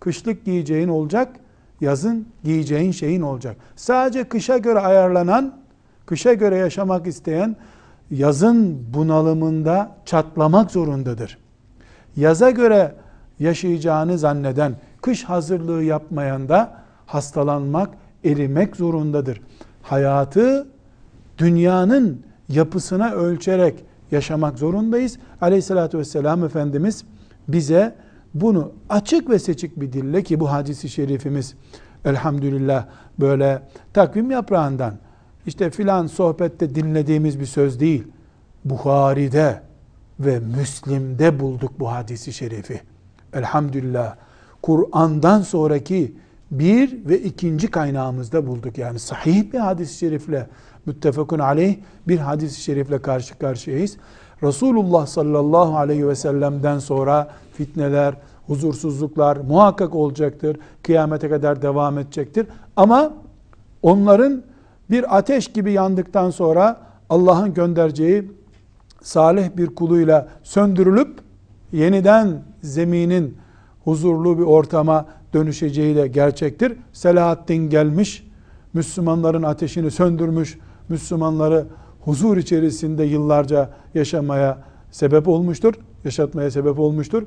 Kışlık 0.00 0.44
giyeceğin 0.44 0.88
olacak, 0.88 1.36
yazın 1.80 2.26
giyeceğin 2.44 2.92
şeyin 2.92 3.20
olacak. 3.20 3.56
Sadece 3.76 4.24
kışa 4.24 4.58
göre 4.58 4.78
ayarlanan, 4.78 5.54
kışa 6.06 6.32
göre 6.32 6.56
yaşamak 6.56 7.06
isteyen 7.06 7.56
yazın 8.10 8.94
bunalımında 8.94 9.96
çatlamak 10.04 10.70
zorundadır. 10.70 11.38
Yaza 12.16 12.50
göre 12.50 12.94
yaşayacağını 13.38 14.18
zanneden, 14.18 14.76
kış 15.02 15.24
hazırlığı 15.24 15.82
yapmayan 15.82 16.48
da 16.48 16.74
hastalanmak, 17.06 17.90
erimek 18.24 18.76
zorundadır. 18.76 19.40
Hayatı 19.82 20.66
dünyanın 21.38 22.22
yapısına 22.48 23.12
ölçerek 23.12 23.84
yaşamak 24.10 24.58
zorundayız. 24.58 25.18
Aleyhissalatü 25.40 25.98
vesselam 25.98 26.44
Efendimiz 26.44 27.04
bize 27.48 27.94
bunu 28.40 28.72
açık 28.88 29.30
ve 29.30 29.38
seçik 29.38 29.80
bir 29.80 29.92
dille 29.92 30.22
ki 30.22 30.40
bu 30.40 30.50
hadisi 30.50 30.88
şerifimiz 30.88 31.54
elhamdülillah 32.04 32.86
böyle 33.20 33.62
takvim 33.92 34.30
yaprağından 34.30 34.94
işte 35.46 35.70
filan 35.70 36.06
sohbette 36.06 36.74
dinlediğimiz 36.74 37.40
bir 37.40 37.46
söz 37.46 37.80
değil. 37.80 38.04
Bukhari'de 38.64 39.62
ve 40.20 40.38
Müslim'de 40.38 41.40
bulduk 41.40 41.80
bu 41.80 41.92
hadisi 41.92 42.32
şerifi. 42.32 42.80
Elhamdülillah. 43.32 44.16
Kur'an'dan 44.62 45.42
sonraki 45.42 46.14
bir 46.50 47.08
ve 47.08 47.18
ikinci 47.18 47.70
kaynağımızda 47.70 48.46
bulduk. 48.46 48.78
Yani 48.78 48.98
sahih 48.98 49.52
bir 49.52 49.58
hadis-i 49.58 49.98
şerifle 49.98 50.46
müttefakun 50.86 51.38
aleyh 51.38 51.76
bir 52.08 52.18
hadis-i 52.18 52.60
şerifle 52.60 53.02
karşı 53.02 53.38
karşıyayız. 53.38 53.96
Resulullah 54.42 55.06
sallallahu 55.06 55.76
aleyhi 55.76 56.08
ve 56.08 56.14
sellem'den 56.14 56.78
sonra 56.78 57.28
fitneler, 57.56 58.14
huzursuzluklar 58.46 59.36
muhakkak 59.36 59.94
olacaktır. 59.94 60.56
Kıyamete 60.82 61.28
kadar 61.28 61.62
devam 61.62 61.98
edecektir. 61.98 62.46
Ama 62.76 63.12
onların 63.82 64.42
bir 64.90 65.18
ateş 65.18 65.48
gibi 65.48 65.72
yandıktan 65.72 66.30
sonra 66.30 66.80
Allah'ın 67.10 67.54
göndereceği 67.54 68.30
salih 69.02 69.48
bir 69.56 69.66
kuluyla 69.66 70.28
söndürülüp 70.42 71.20
yeniden 71.72 72.42
zeminin 72.62 73.36
huzurlu 73.84 74.38
bir 74.38 74.42
ortama 74.42 75.06
dönüşeceği 75.34 75.96
de 75.96 76.08
gerçektir. 76.08 76.72
Selahaddin 76.92 77.70
gelmiş, 77.70 78.28
Müslümanların 78.72 79.42
ateşini 79.42 79.90
söndürmüş, 79.90 80.58
Müslümanları 80.88 81.66
huzur 82.00 82.36
içerisinde 82.36 83.04
yıllarca 83.04 83.70
yaşamaya 83.94 84.58
sebep 84.90 85.28
olmuştur. 85.28 85.74
Yaşatmaya 86.06 86.50
sebep 86.50 86.78
olmuştur. 86.78 87.22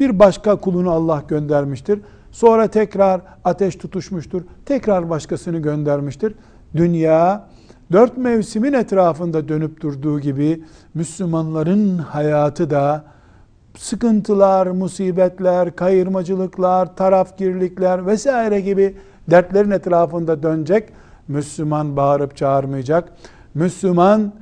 Bir 0.00 0.18
başka 0.18 0.56
kulunu 0.56 0.90
Allah 0.90 1.22
göndermiştir. 1.28 2.00
Sonra 2.30 2.68
tekrar 2.68 3.20
ateş 3.44 3.76
tutuşmuştur. 3.76 4.42
Tekrar 4.66 5.10
başkasını 5.10 5.58
göndermiştir. 5.58 6.34
Dünya 6.76 7.48
dört 7.92 8.16
mevsimin 8.16 8.72
etrafında 8.72 9.48
dönüp 9.48 9.80
durduğu 9.80 10.20
gibi 10.20 10.64
Müslümanların 10.94 11.98
hayatı 11.98 12.70
da 12.70 13.04
sıkıntılar, 13.76 14.66
musibetler, 14.66 15.76
kayırmacılıklar, 15.76 16.96
tarafgirlikler 16.96 18.06
vesaire 18.06 18.60
gibi 18.60 18.96
dertlerin 19.30 19.70
etrafında 19.70 20.42
dönecek. 20.42 20.88
Müslüman 21.28 21.96
bağırıp 21.96 22.36
çağırmayacak. 22.36 23.12
Müslüman 23.54 24.32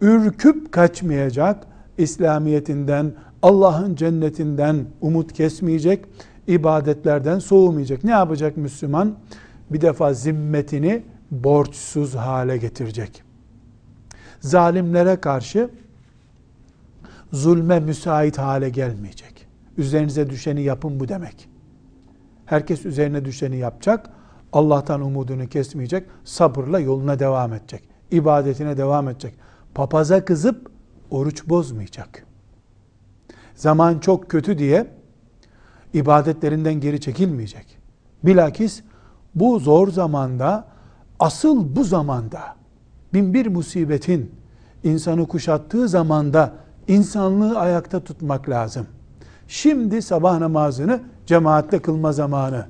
ürküp 0.00 0.72
kaçmayacak. 0.72 1.72
İslamiyetinden, 1.98 3.12
Allah'ın 3.42 3.94
cennetinden 3.94 4.86
umut 5.00 5.32
kesmeyecek. 5.32 6.04
ibadetlerden 6.46 7.38
soğumayacak. 7.38 8.04
Ne 8.04 8.10
yapacak 8.10 8.56
Müslüman? 8.56 9.14
Bir 9.70 9.80
defa 9.80 10.14
zimmetini 10.14 11.02
borçsuz 11.30 12.14
hale 12.14 12.56
getirecek. 12.56 13.22
Zalimlere 14.40 15.16
karşı 15.16 15.70
zulme 17.32 17.80
müsait 17.80 18.38
hale 18.38 18.68
gelmeyecek. 18.68 19.46
Üzerinize 19.78 20.30
düşeni 20.30 20.62
yapın 20.62 21.00
bu 21.00 21.08
demek. 21.08 21.48
Herkes 22.46 22.86
üzerine 22.86 23.24
düşeni 23.24 23.56
yapacak. 23.56 24.10
Allah'tan 24.52 25.00
umudunu 25.00 25.48
kesmeyecek. 25.48 26.06
Sabırla 26.24 26.78
yoluna 26.80 27.18
devam 27.18 27.52
edecek. 27.52 27.82
ibadetine 28.10 28.76
devam 28.76 29.08
edecek. 29.08 29.34
Papaza 29.74 30.24
kızıp 30.24 30.70
oruç 31.10 31.48
bozmayacak. 31.48 32.26
Zaman 33.54 33.98
çok 33.98 34.30
kötü 34.30 34.58
diye 34.58 34.86
ibadetlerinden 35.94 36.74
geri 36.74 37.00
çekilmeyecek. 37.00 37.78
Bilakis 38.24 38.82
bu 39.34 39.58
zor 39.58 39.88
zamanda 39.88 40.64
asıl 41.20 41.76
bu 41.76 41.84
zamanda 41.84 42.40
bin 43.14 43.34
bir 43.34 43.46
musibetin 43.46 44.32
insanı 44.84 45.28
kuşattığı 45.28 45.88
zamanda 45.88 46.52
insanlığı 46.88 47.58
ayakta 47.58 48.00
tutmak 48.00 48.48
lazım. 48.48 48.86
Şimdi 49.48 50.02
sabah 50.02 50.38
namazını 50.38 51.00
cemaatle 51.26 51.78
kılma 51.82 52.12
zamanı. 52.12 52.66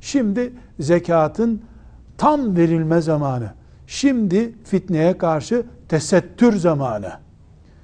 Şimdi 0.00 0.52
zekatın 0.80 1.62
tam 2.18 2.56
verilme 2.56 3.00
zamanı. 3.00 3.50
Şimdi 3.86 4.54
fitneye 4.64 5.18
karşı 5.18 5.66
tesettür 5.88 6.56
zamanı. 6.56 7.12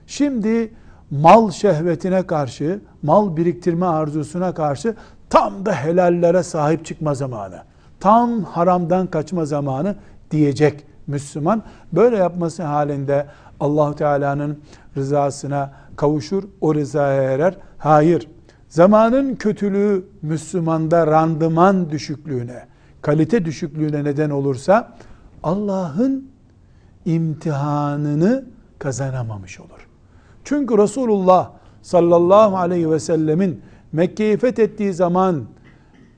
Şimdi 0.06 0.72
mal 1.10 1.50
şehvetine 1.50 2.26
karşı, 2.26 2.80
mal 3.02 3.36
biriktirme 3.36 3.86
arzusuna 3.86 4.54
karşı 4.54 4.94
tam 5.30 5.66
da 5.66 5.72
helallere 5.72 6.42
sahip 6.42 6.84
çıkma 6.84 7.14
zamanı. 7.14 7.62
Tam 8.00 8.44
haramdan 8.44 9.06
kaçma 9.06 9.44
zamanı 9.44 9.96
diyecek 10.30 10.84
Müslüman. 11.06 11.62
Böyle 11.92 12.16
yapması 12.16 12.62
halinde 12.62 13.26
allah 13.60 13.96
Teala'nın 13.96 14.58
rızasına 14.96 15.72
kavuşur, 15.96 16.44
o 16.60 16.74
rızaya 16.74 17.22
erer. 17.22 17.56
Hayır, 17.78 18.28
zamanın 18.68 19.34
kötülüğü 19.34 20.04
Müslümanda 20.22 21.06
randıman 21.06 21.90
düşüklüğüne, 21.90 22.66
kalite 23.02 23.44
düşüklüğüne 23.44 24.04
neden 24.04 24.30
olursa 24.30 24.92
Allah'ın 25.42 26.30
imtihanını 27.04 28.44
kazanamamış 28.78 29.60
olur. 29.60 29.87
Çünkü 30.48 30.78
Resulullah 30.78 31.50
sallallahu 31.82 32.56
aleyhi 32.56 32.90
ve 32.90 33.00
sellemin 33.00 33.60
Mekke'yi 33.92 34.36
fethettiği 34.36 34.92
zaman 34.92 35.44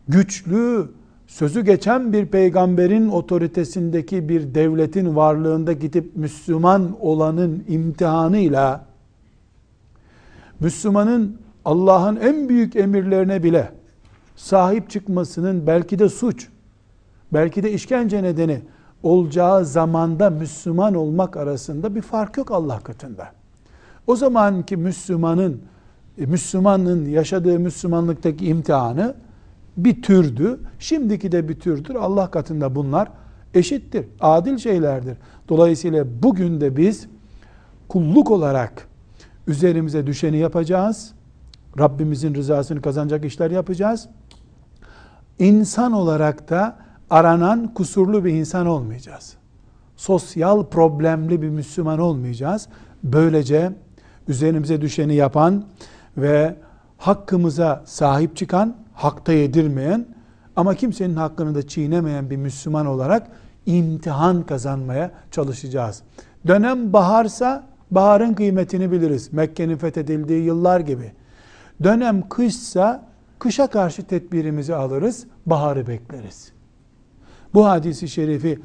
güçlü, 0.08 0.88
sözü 1.26 1.64
geçen 1.64 2.12
bir 2.12 2.26
peygamberin 2.26 3.08
otoritesindeki 3.08 4.28
bir 4.28 4.54
devletin 4.54 5.16
varlığında 5.16 5.72
gidip 5.72 6.16
Müslüman 6.16 6.96
olanın 7.00 7.64
imtihanıyla 7.68 8.84
Müslümanın 10.60 11.38
Allah'ın 11.64 12.16
en 12.16 12.48
büyük 12.48 12.76
emirlerine 12.76 13.42
bile 13.42 13.72
sahip 14.36 14.90
çıkmasının 14.90 15.66
belki 15.66 15.98
de 15.98 16.08
suç, 16.08 16.48
belki 17.32 17.62
de 17.62 17.72
işkence 17.72 18.22
nedeni 18.22 18.62
olacağı 19.02 19.64
zamanda 19.64 20.30
Müslüman 20.30 20.94
olmak 20.94 21.36
arasında 21.36 21.94
bir 21.94 22.02
fark 22.02 22.36
yok 22.36 22.50
Allah 22.50 22.80
katında. 22.80 23.39
O 24.06 24.16
zamanki 24.16 24.76
Müslümanın 24.76 25.60
e, 26.18 26.26
Müslümanın 26.26 27.08
yaşadığı 27.08 27.58
Müslümanlıktaki 27.58 28.46
imtihanı 28.46 29.14
bir 29.76 30.02
türdü. 30.02 30.60
Şimdiki 30.78 31.32
de 31.32 31.48
bir 31.48 31.60
türdür. 31.60 31.94
Allah 31.94 32.30
katında 32.30 32.74
bunlar 32.74 33.08
eşittir. 33.54 34.06
Adil 34.20 34.58
şeylerdir. 34.58 35.16
Dolayısıyla 35.48 36.06
bugün 36.22 36.60
de 36.60 36.76
biz 36.76 37.06
kulluk 37.88 38.30
olarak 38.30 38.88
üzerimize 39.46 40.06
düşeni 40.06 40.38
yapacağız. 40.38 41.12
Rabbimizin 41.78 42.34
rızasını 42.34 42.82
kazanacak 42.82 43.24
işler 43.24 43.50
yapacağız. 43.50 44.08
İnsan 45.38 45.92
olarak 45.92 46.50
da 46.50 46.78
aranan 47.10 47.74
kusurlu 47.74 48.24
bir 48.24 48.32
insan 48.32 48.66
olmayacağız. 48.66 49.36
Sosyal 49.96 50.66
problemli 50.66 51.42
bir 51.42 51.48
Müslüman 51.48 51.98
olmayacağız. 51.98 52.68
Böylece 53.04 53.72
üzerimize 54.30 54.80
düşeni 54.80 55.14
yapan 55.14 55.64
ve 56.16 56.56
hakkımıza 56.98 57.82
sahip 57.84 58.36
çıkan, 58.36 58.76
hakta 58.94 59.32
yedirmeyen 59.32 60.06
ama 60.56 60.74
kimsenin 60.74 61.16
hakkını 61.16 61.54
da 61.54 61.68
çiğnemeyen 61.68 62.30
bir 62.30 62.36
Müslüman 62.36 62.86
olarak 62.86 63.26
imtihan 63.66 64.42
kazanmaya 64.42 65.10
çalışacağız. 65.30 66.02
Dönem 66.46 66.92
baharsa 66.92 67.66
baharın 67.90 68.34
kıymetini 68.34 68.92
biliriz. 68.92 69.32
Mekke'nin 69.32 69.76
fethedildiği 69.76 70.44
yıllar 70.44 70.80
gibi. 70.80 71.12
Dönem 71.82 72.28
kışsa 72.28 73.06
kışa 73.38 73.66
karşı 73.66 74.02
tedbirimizi 74.02 74.74
alırız, 74.74 75.26
baharı 75.46 75.86
bekleriz. 75.86 76.52
Bu 77.54 77.66
hadisi 77.66 78.08
şerifi 78.08 78.60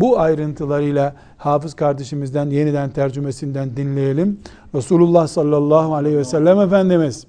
bu 0.00 0.20
ayrıntılarıyla 0.20 1.14
hafız 1.36 1.74
kardeşimizden 1.74 2.50
yeniden 2.50 2.90
tercümesinden 2.90 3.76
dinleyelim. 3.76 4.40
Resulullah 4.74 5.26
sallallahu 5.26 5.94
aleyhi 5.94 6.18
ve 6.18 6.24
sellem 6.24 6.60
Efendimiz 6.60 7.26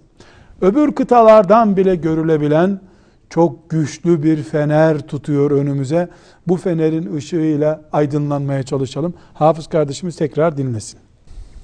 öbür 0.62 0.92
kıtalardan 0.92 1.78
bile 1.78 1.96
görülebilen 1.96 2.80
çok 3.30 3.70
güçlü 3.70 4.24
bir 4.24 4.44
fener 4.44 5.00
tutuyor 5.00 5.52
önümüze. 5.52 6.10
Bu 6.48 6.58
fenerin 6.58 7.16
ışığıyla 7.16 7.82
aydınlanmaya 7.92 8.64
çalışalım. 8.64 9.14
Hafız 9.34 9.68
kardeşimiz 9.68 10.16
tekrar 10.16 10.58
dinlesin. 10.58 11.00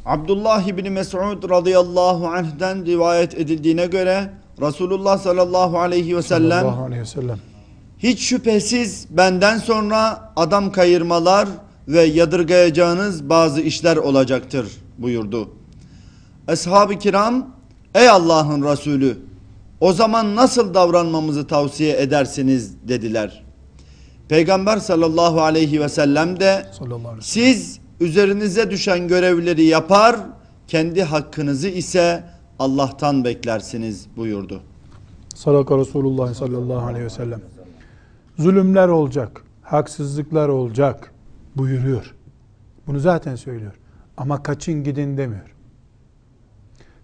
Abdullah 0.05 0.67
İbni 0.67 0.89
Mes'ud 0.89 1.49
radıyallahu 1.49 2.27
anh'den 2.27 2.85
rivayet 2.85 3.35
edildiğine 3.35 3.85
göre 3.85 4.29
Resulullah 4.61 5.17
sallallahu 5.17 5.79
aleyhi 5.79 6.17
ve 6.17 6.21
sellem 6.21 6.61
Sallallahu 6.61 6.83
aleyhi 6.83 7.01
ve 7.01 7.05
sellem. 7.05 7.54
Hiç 7.99 8.19
şüphesiz 8.19 9.07
benden 9.09 9.57
sonra 9.57 10.31
adam 10.35 10.71
kayırmalar 10.71 11.49
ve 11.87 12.01
yadırgayacağınız 12.03 13.29
bazı 13.29 13.61
işler 13.61 13.97
olacaktır 13.97 14.67
buyurdu. 14.97 15.49
Ashab-ı 16.47 16.99
kiram 16.99 17.47
ey 17.95 18.09
Allah'ın 18.09 18.63
Resulü 18.63 19.17
o 19.79 19.93
zaman 19.93 20.35
nasıl 20.35 20.73
davranmamızı 20.73 21.47
tavsiye 21.47 22.01
edersiniz 22.01 22.87
dediler. 22.87 23.43
Peygamber 24.29 24.77
sallallahu 24.77 25.41
aleyhi 25.41 25.81
ve 25.81 25.89
sellem 25.89 26.39
de 26.39 26.65
siz 27.21 27.79
üzerinize 27.99 28.71
düşen 28.71 29.07
görevleri 29.07 29.63
yapar, 29.63 30.15
kendi 30.67 31.03
hakkınızı 31.03 31.67
ise 31.67 32.23
Allah'tan 32.59 33.23
beklersiniz 33.23 34.07
buyurdu. 34.17 34.61
Sadaka 35.35 35.77
Resulullah 35.77 36.33
sallallahu 36.33 36.85
aleyhi 36.85 37.05
ve 37.05 37.09
sellem. 37.09 37.54
Zulümler 38.37 38.87
olacak, 38.87 39.43
haksızlıklar 39.61 40.49
olacak 40.49 41.11
buyuruyor. 41.55 42.15
Bunu 42.87 42.99
zaten 42.99 43.35
söylüyor. 43.35 43.73
Ama 44.17 44.43
kaçın 44.43 44.83
gidin 44.83 45.17
demiyor. 45.17 45.55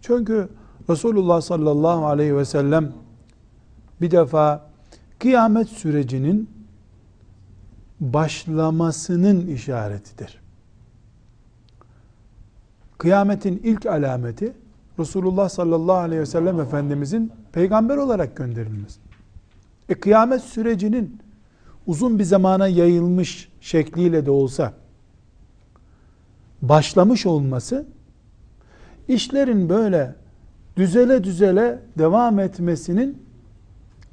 Çünkü 0.02 0.50
Resulullah 0.90 1.42
sallallahu 1.42 2.06
aleyhi 2.06 2.38
ve 2.38 2.46
sellem 2.46 2.94
bir 4.02 4.12
defa 4.12 4.70
kıyamet 5.20 5.70
sürecinin 5.70 6.50
başlamasının 8.00 9.48
işaretidir. 9.48 10.42
Kıyametin 12.98 13.62
ilk 13.64 13.86
alameti 13.86 14.54
Resulullah 15.00 15.50
sallallahu 15.50 15.98
aleyhi 15.98 16.22
ve 16.22 16.26
sellem 16.26 16.60
Efendimizin 16.60 17.32
peygamber 17.52 17.98
olarak 17.98 18.36
gönderilmesi. 18.36 19.00
E 19.92 19.96
kıyamet 19.96 20.42
sürecinin 20.42 21.20
uzun 21.88 22.20
bir 22.20 22.24
zamana 22.24 22.68
yayılmış 22.68 23.52
şekliyle 23.62 24.26
de 24.26 24.32
olsa 24.32 24.74
başlamış 26.62 27.26
olması 27.26 27.86
işlerin 29.08 29.70
böyle 29.70 30.16
düzele 30.78 31.24
düzele 31.24 31.80
devam 31.98 32.40
etmesinin 32.40 33.24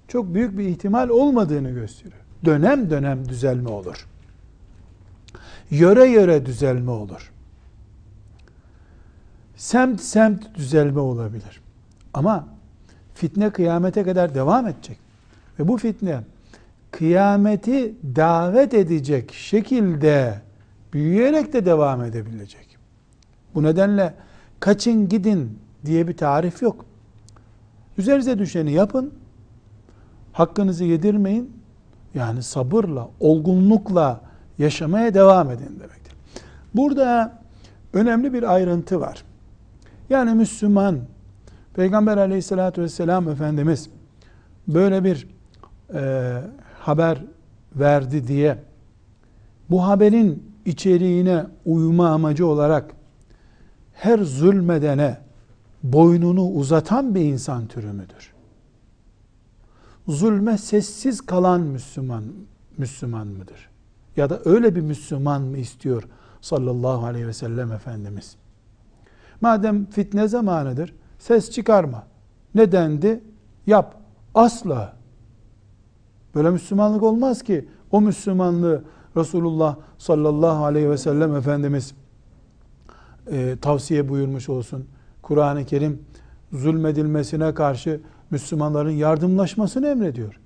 çok 0.08 0.34
büyük 0.34 0.58
bir 0.58 0.64
ihtimal 0.64 1.08
olmadığını 1.08 1.70
gösteriyor. 1.70 2.22
Dönem 2.44 2.90
dönem 2.90 3.28
düzelme 3.28 3.68
olur. 3.68 4.06
Yöre 5.70 6.06
yöre 6.06 6.46
düzelme 6.46 6.90
olur. 6.90 7.32
Semt 9.56 10.00
semt 10.00 10.54
düzelme 10.54 11.00
olabilir. 11.00 11.60
Ama 12.14 12.48
fitne 13.14 13.50
kıyamete 13.50 14.02
kadar 14.02 14.34
devam 14.34 14.66
edecek. 14.66 15.07
Ve 15.58 15.68
bu 15.68 15.76
fitne 15.76 16.20
kıyameti 16.90 17.94
davet 18.16 18.74
edecek 18.74 19.32
şekilde 19.32 20.40
büyüyerek 20.92 21.52
de 21.52 21.66
devam 21.66 22.04
edebilecek. 22.04 22.78
Bu 23.54 23.62
nedenle 23.62 24.14
kaçın 24.60 25.08
gidin 25.08 25.58
diye 25.84 26.08
bir 26.08 26.16
tarif 26.16 26.62
yok. 26.62 26.84
Üzerinize 27.98 28.38
düşeni 28.38 28.72
yapın. 28.72 29.14
Hakkınızı 30.32 30.84
yedirmeyin. 30.84 31.58
Yani 32.14 32.42
sabırla, 32.42 33.08
olgunlukla 33.20 34.20
yaşamaya 34.58 35.14
devam 35.14 35.50
edin 35.50 35.80
demektir. 35.80 36.14
Burada 36.74 37.38
önemli 37.92 38.32
bir 38.32 38.54
ayrıntı 38.54 39.00
var. 39.00 39.24
Yani 40.10 40.34
Müslüman, 40.34 40.98
Peygamber 41.74 42.16
aleyhissalatü 42.16 42.82
vesselam 42.82 43.28
Efendimiz 43.28 43.90
böyle 44.68 45.04
bir 45.04 45.28
e, 45.94 46.40
haber 46.80 47.24
verdi 47.76 48.28
diye 48.28 48.58
bu 49.70 49.86
haberin 49.86 50.52
içeriğine 50.64 51.46
uyma 51.64 52.08
amacı 52.08 52.46
olarak 52.46 52.94
her 53.92 54.18
zulmedene 54.18 55.18
boynunu 55.82 56.48
uzatan 56.48 57.14
bir 57.14 57.20
insan 57.20 57.66
türü 57.66 57.92
müdür? 57.92 58.32
Zulme 60.08 60.58
sessiz 60.58 61.20
kalan 61.20 61.60
Müslüman 61.60 62.24
Müslüman 62.78 63.26
mıdır? 63.26 63.68
Ya 64.16 64.30
da 64.30 64.40
öyle 64.44 64.76
bir 64.76 64.80
Müslüman 64.80 65.42
mı 65.42 65.58
istiyor 65.58 66.08
sallallahu 66.40 67.06
aleyhi 67.06 67.26
ve 67.26 67.32
sellem 67.32 67.72
Efendimiz? 67.72 68.36
Madem 69.40 69.86
fitne 69.86 70.28
zamanıdır, 70.28 70.94
ses 71.18 71.50
çıkarma. 71.50 72.06
Ne 72.54 72.72
dendi? 72.72 73.20
Yap. 73.66 73.94
Asla. 74.34 74.97
Böyle 76.34 76.50
Müslümanlık 76.50 77.02
olmaz 77.02 77.42
ki. 77.42 77.68
O 77.90 78.00
Müslümanlığı 78.00 78.84
Resulullah 79.16 79.76
sallallahu 79.98 80.64
aleyhi 80.64 80.90
ve 80.90 80.98
sellem 80.98 81.36
Efendimiz 81.36 81.94
e, 83.30 83.56
tavsiye 83.60 84.08
buyurmuş 84.08 84.48
olsun. 84.48 84.86
Kur'an-ı 85.22 85.64
Kerim 85.64 86.02
zulmedilmesine 86.52 87.54
karşı 87.54 88.00
Müslümanların 88.30 88.90
yardımlaşmasını 88.90 89.88
emrediyor. 89.88 90.40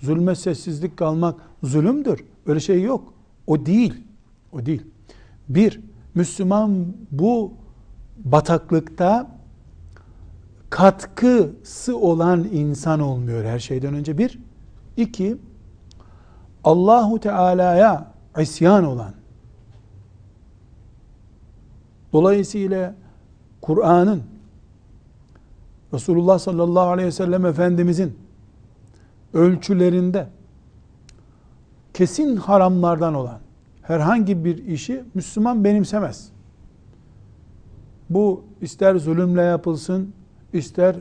Zulme 0.00 0.34
sessizlik 0.34 0.96
kalmak 0.96 1.40
zulümdür. 1.62 2.24
Öyle 2.46 2.60
şey 2.60 2.82
yok. 2.82 3.14
O 3.46 3.66
değil. 3.66 3.94
O 4.52 4.66
değil. 4.66 4.82
Bir, 5.48 5.80
Müslüman 6.14 6.86
bu 7.10 7.52
bataklıkta 8.24 9.30
katkısı 10.70 11.98
olan 11.98 12.44
insan 12.52 13.00
olmuyor 13.00 13.44
her 13.44 13.58
şeyden 13.58 13.94
önce 13.94 14.18
bir. 14.18 14.38
İki, 14.96 15.36
Allahu 16.64 17.20
Teala'ya 17.20 18.12
isyan 18.40 18.84
olan, 18.84 19.14
dolayısıyla 22.12 22.94
Kur'an'ın, 23.60 24.22
Resulullah 25.92 26.38
sallallahu 26.38 26.88
aleyhi 26.88 27.06
ve 27.06 27.12
sellem 27.12 27.46
Efendimizin 27.46 28.18
ölçülerinde 29.34 30.28
kesin 31.94 32.36
haramlardan 32.36 33.14
olan 33.14 33.38
herhangi 33.82 34.44
bir 34.44 34.66
işi 34.66 35.04
Müslüman 35.14 35.64
benimsemez. 35.64 36.28
Bu 38.10 38.44
ister 38.60 38.96
zulümle 38.96 39.42
yapılsın, 39.42 40.12
ister 40.52 40.96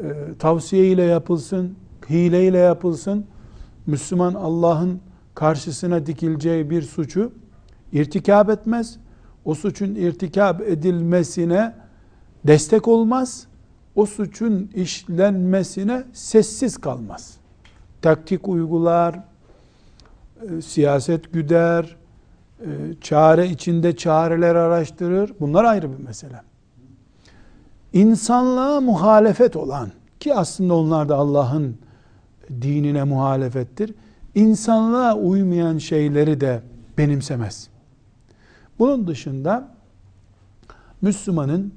e, 0.00 0.14
tavsiye 0.38 0.86
ile 0.86 1.02
yapılsın, 1.02 1.76
hile 2.10 2.46
ile 2.46 2.58
yapılsın, 2.58 3.26
Müslüman 3.86 4.34
Allah'ın 4.34 5.00
karşısına 5.34 6.06
dikileceği 6.06 6.70
bir 6.70 6.82
suçu 6.82 7.32
irtikab 7.92 8.48
etmez. 8.48 8.98
O 9.44 9.54
suçun 9.54 9.94
irtikab 9.94 10.60
edilmesine 10.60 11.74
destek 12.44 12.88
olmaz. 12.88 13.46
O 13.94 14.06
suçun 14.06 14.70
işlenmesine 14.74 16.04
sessiz 16.12 16.76
kalmaz. 16.76 17.36
Taktik 18.02 18.48
uygular, 18.48 19.20
e, 20.42 20.62
siyaset 20.62 21.32
güder, 21.32 21.96
e, 22.60 22.66
çare 23.00 23.48
içinde 23.48 23.96
çareler 23.96 24.54
araştırır. 24.54 25.32
Bunlar 25.40 25.64
ayrı 25.64 25.92
bir 25.92 26.04
mesele. 26.04 26.42
İnsanlığa 27.92 28.80
muhalefet 28.80 29.56
olan 29.56 29.90
ki 30.20 30.34
aslında 30.34 30.74
onlar 30.74 31.08
da 31.08 31.16
Allah'ın 31.16 31.76
dinine 32.62 33.04
muhalefettir. 33.04 33.94
İnsanlığa 34.34 35.16
uymayan 35.16 35.78
şeyleri 35.78 36.40
de 36.40 36.62
benimsemez. 36.98 37.68
Bunun 38.78 39.06
dışında 39.06 39.68
Müslümanın 41.02 41.72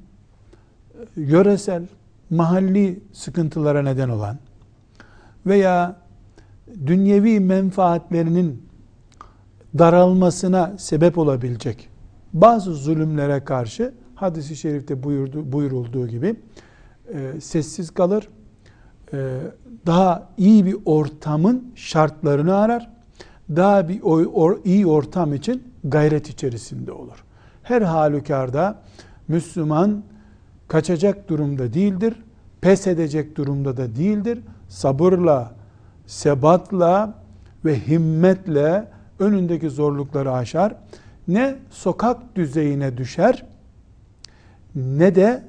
e, 0.94 1.22
yöresel, 1.22 1.84
mahalli 2.30 3.00
sıkıntılara 3.14 3.82
neden 3.82 4.10
olan 4.10 4.38
veya 5.46 5.96
dünyevi 6.88 7.40
menfaatlerinin 7.40 8.64
daralmasına 9.78 10.78
sebep 10.78 11.18
olabilecek 11.18 11.90
bazı 12.34 12.74
zulümlere 12.74 13.44
karşı 13.44 13.94
hadisi 14.16 14.56
şerifte 14.56 15.04
buyurdu, 15.04 15.52
buyurulduğu 15.52 16.08
gibi 16.08 16.36
e, 17.14 17.42
sessiz 17.42 17.92
kalır, 17.92 18.30
daha 19.86 20.30
iyi 20.38 20.65
bir 20.65 20.76
ortamın 20.86 21.71
şartlarını 21.76 22.56
arar, 22.56 22.89
daha 23.50 23.89
bir 23.89 24.02
iyi 24.65 24.88
ortam 24.88 25.34
için 25.34 25.63
gayret 25.84 26.30
içerisinde 26.30 26.91
olur. 26.91 27.24
Her 27.63 27.82
halükarda 27.82 28.76
Müslüman 29.28 30.04
kaçacak 30.67 31.30
durumda 31.30 31.74
değildir, 31.74 32.15
pes 32.62 32.88
edecek 32.88 33.38
durumda 33.38 33.78
da 33.78 33.95
değildir. 33.95 34.39
Sabırla, 34.69 35.54
sebatla 36.08 37.13
ve 37.65 37.88
himmetle 37.88 38.88
önündeki 39.19 39.69
zorlukları 39.69 40.32
aşar. 40.32 40.76
Ne 41.28 41.56
sokak 41.69 42.36
düzeyine 42.36 42.97
düşer 42.97 43.45
ne 44.76 45.15
de 45.15 45.43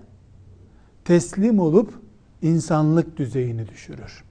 teslim 1.04 1.58
olup 1.58 2.02
insanlık 2.42 3.16
düzeyini 3.16 3.68
düşürür. 3.68 4.24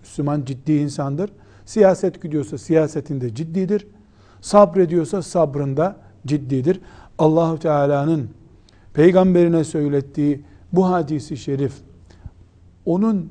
Müslüman 0.00 0.44
ciddi 0.44 0.72
insandır. 0.72 1.32
Siyaset 1.64 2.22
gidiyorsa 2.22 2.58
siyasetinde 2.58 3.34
ciddidir. 3.34 3.86
Sabrediyorsa 4.40 5.22
sabrında 5.22 5.96
ciddidir. 6.26 6.80
Allahu 7.18 7.58
Teala'nın 7.58 8.30
peygamberine 8.94 9.64
söylettiği 9.64 10.44
bu 10.72 10.90
hadisi 10.90 11.36
şerif 11.36 11.72
onun 12.86 13.30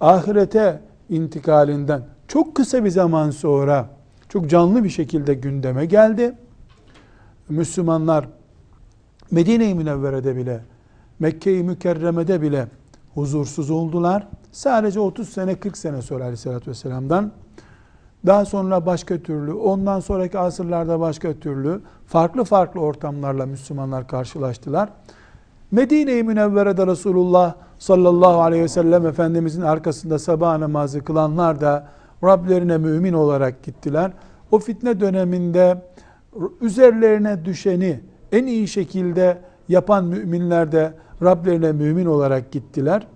ahirete 0.00 0.80
intikalinden 1.08 2.02
çok 2.28 2.54
kısa 2.54 2.84
bir 2.84 2.90
zaman 2.90 3.30
sonra 3.30 3.90
çok 4.28 4.50
canlı 4.50 4.84
bir 4.84 4.88
şekilde 4.90 5.34
gündeme 5.34 5.86
geldi. 5.86 6.34
Müslümanlar 7.48 8.28
Medine-i 9.30 9.74
Münevvere'de 9.74 10.36
bile 10.36 10.60
Mekke-i 11.18 11.62
Mükerreme'de 11.62 12.42
bile 12.42 12.66
huzursuz 13.16 13.70
oldular. 13.70 14.26
Sadece 14.52 15.00
30 15.00 15.28
sene 15.28 15.54
40 15.54 15.78
sene 15.78 16.02
sonra 16.02 16.24
aleyhissalatü 16.24 16.70
vesselam'dan 16.70 17.32
daha 18.26 18.44
sonra 18.44 18.86
başka 18.86 19.18
türlü, 19.18 19.52
ondan 19.52 20.00
sonraki 20.00 20.38
asırlarda 20.38 21.00
başka 21.00 21.32
türlü 21.32 21.80
farklı 22.06 22.44
farklı 22.44 22.80
ortamlarla 22.80 23.46
Müslümanlar 23.46 24.08
karşılaştılar. 24.08 24.88
Medine-i 25.70 26.22
Münevvere'de 26.22 26.86
Resulullah 26.86 27.54
sallallahu 27.78 28.40
aleyhi 28.40 28.62
ve 28.62 28.68
sellem 28.68 29.06
Efendimizin 29.06 29.62
arkasında 29.62 30.18
sabah 30.18 30.58
namazı 30.58 31.04
kılanlar 31.04 31.60
da 31.60 31.88
Rablerine 32.24 32.78
mümin 32.78 33.12
olarak 33.12 33.62
gittiler. 33.62 34.12
O 34.50 34.58
fitne 34.58 35.00
döneminde 35.00 35.82
üzerlerine 36.60 37.44
düşeni 37.44 38.00
en 38.32 38.46
iyi 38.46 38.68
şekilde 38.68 39.38
yapan 39.68 40.04
müminler 40.04 40.72
de 40.72 40.92
Rablerine 41.22 41.72
mümin 41.72 42.06
olarak 42.06 42.52
gittiler. 42.52 43.06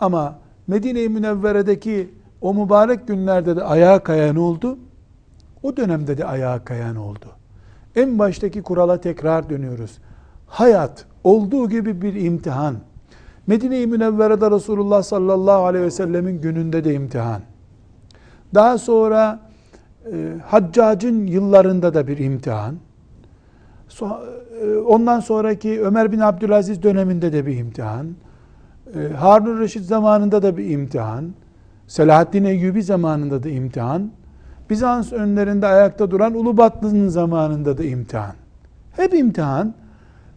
Ama 0.00 0.38
Medine-i 0.66 1.08
Münevvere'deki 1.08 2.14
o 2.40 2.54
mübarek 2.54 3.08
günlerde 3.08 3.56
de 3.56 3.64
ayağa 3.64 3.98
kayan 3.98 4.36
oldu. 4.36 4.78
O 5.62 5.76
dönemde 5.76 6.18
de 6.18 6.24
ayağa 6.24 6.64
kayan 6.64 6.96
oldu. 6.96 7.26
En 7.96 8.18
baştaki 8.18 8.62
kurala 8.62 9.00
tekrar 9.00 9.50
dönüyoruz. 9.50 9.98
Hayat 10.46 11.06
olduğu 11.24 11.68
gibi 11.68 12.02
bir 12.02 12.14
imtihan. 12.14 12.76
Medine-i 13.46 13.86
Münevvere'de 13.86 14.50
Resulullah 14.50 15.02
sallallahu 15.02 15.64
aleyhi 15.64 15.84
ve 15.84 15.90
sellemin 15.90 16.40
gününde 16.40 16.84
de 16.84 16.94
imtihan. 16.94 17.42
Daha 18.54 18.78
sonra 18.78 19.40
e, 20.12 20.34
Haccac'ın 20.46 21.26
yıllarında 21.26 21.94
da 21.94 22.06
bir 22.06 22.18
imtihan. 22.18 22.74
So, 23.88 24.08
ondan 24.86 25.20
sonraki 25.20 25.82
Ömer 25.82 26.12
bin 26.12 26.20
Abdülaziz 26.20 26.82
döneminde 26.82 27.32
de 27.32 27.46
bir 27.46 27.56
imtihan. 27.56 28.06
E, 28.94 29.14
Harun 29.14 29.60
Reşit 29.60 29.84
zamanında 29.84 30.42
da 30.42 30.56
bir 30.56 30.70
imtihan. 30.70 31.24
Selahaddin 31.86 32.44
Eyyubi 32.44 32.82
zamanında 32.82 33.42
da 33.42 33.48
imtihan. 33.48 34.10
Bizans 34.70 35.12
önlerinde 35.12 35.66
ayakta 35.66 36.10
duran 36.10 36.34
Ulubatlı'nın 36.34 37.08
zamanında 37.08 37.78
da 37.78 37.84
imtihan. 37.84 38.34
Hep 38.96 39.14
imtihan. 39.14 39.74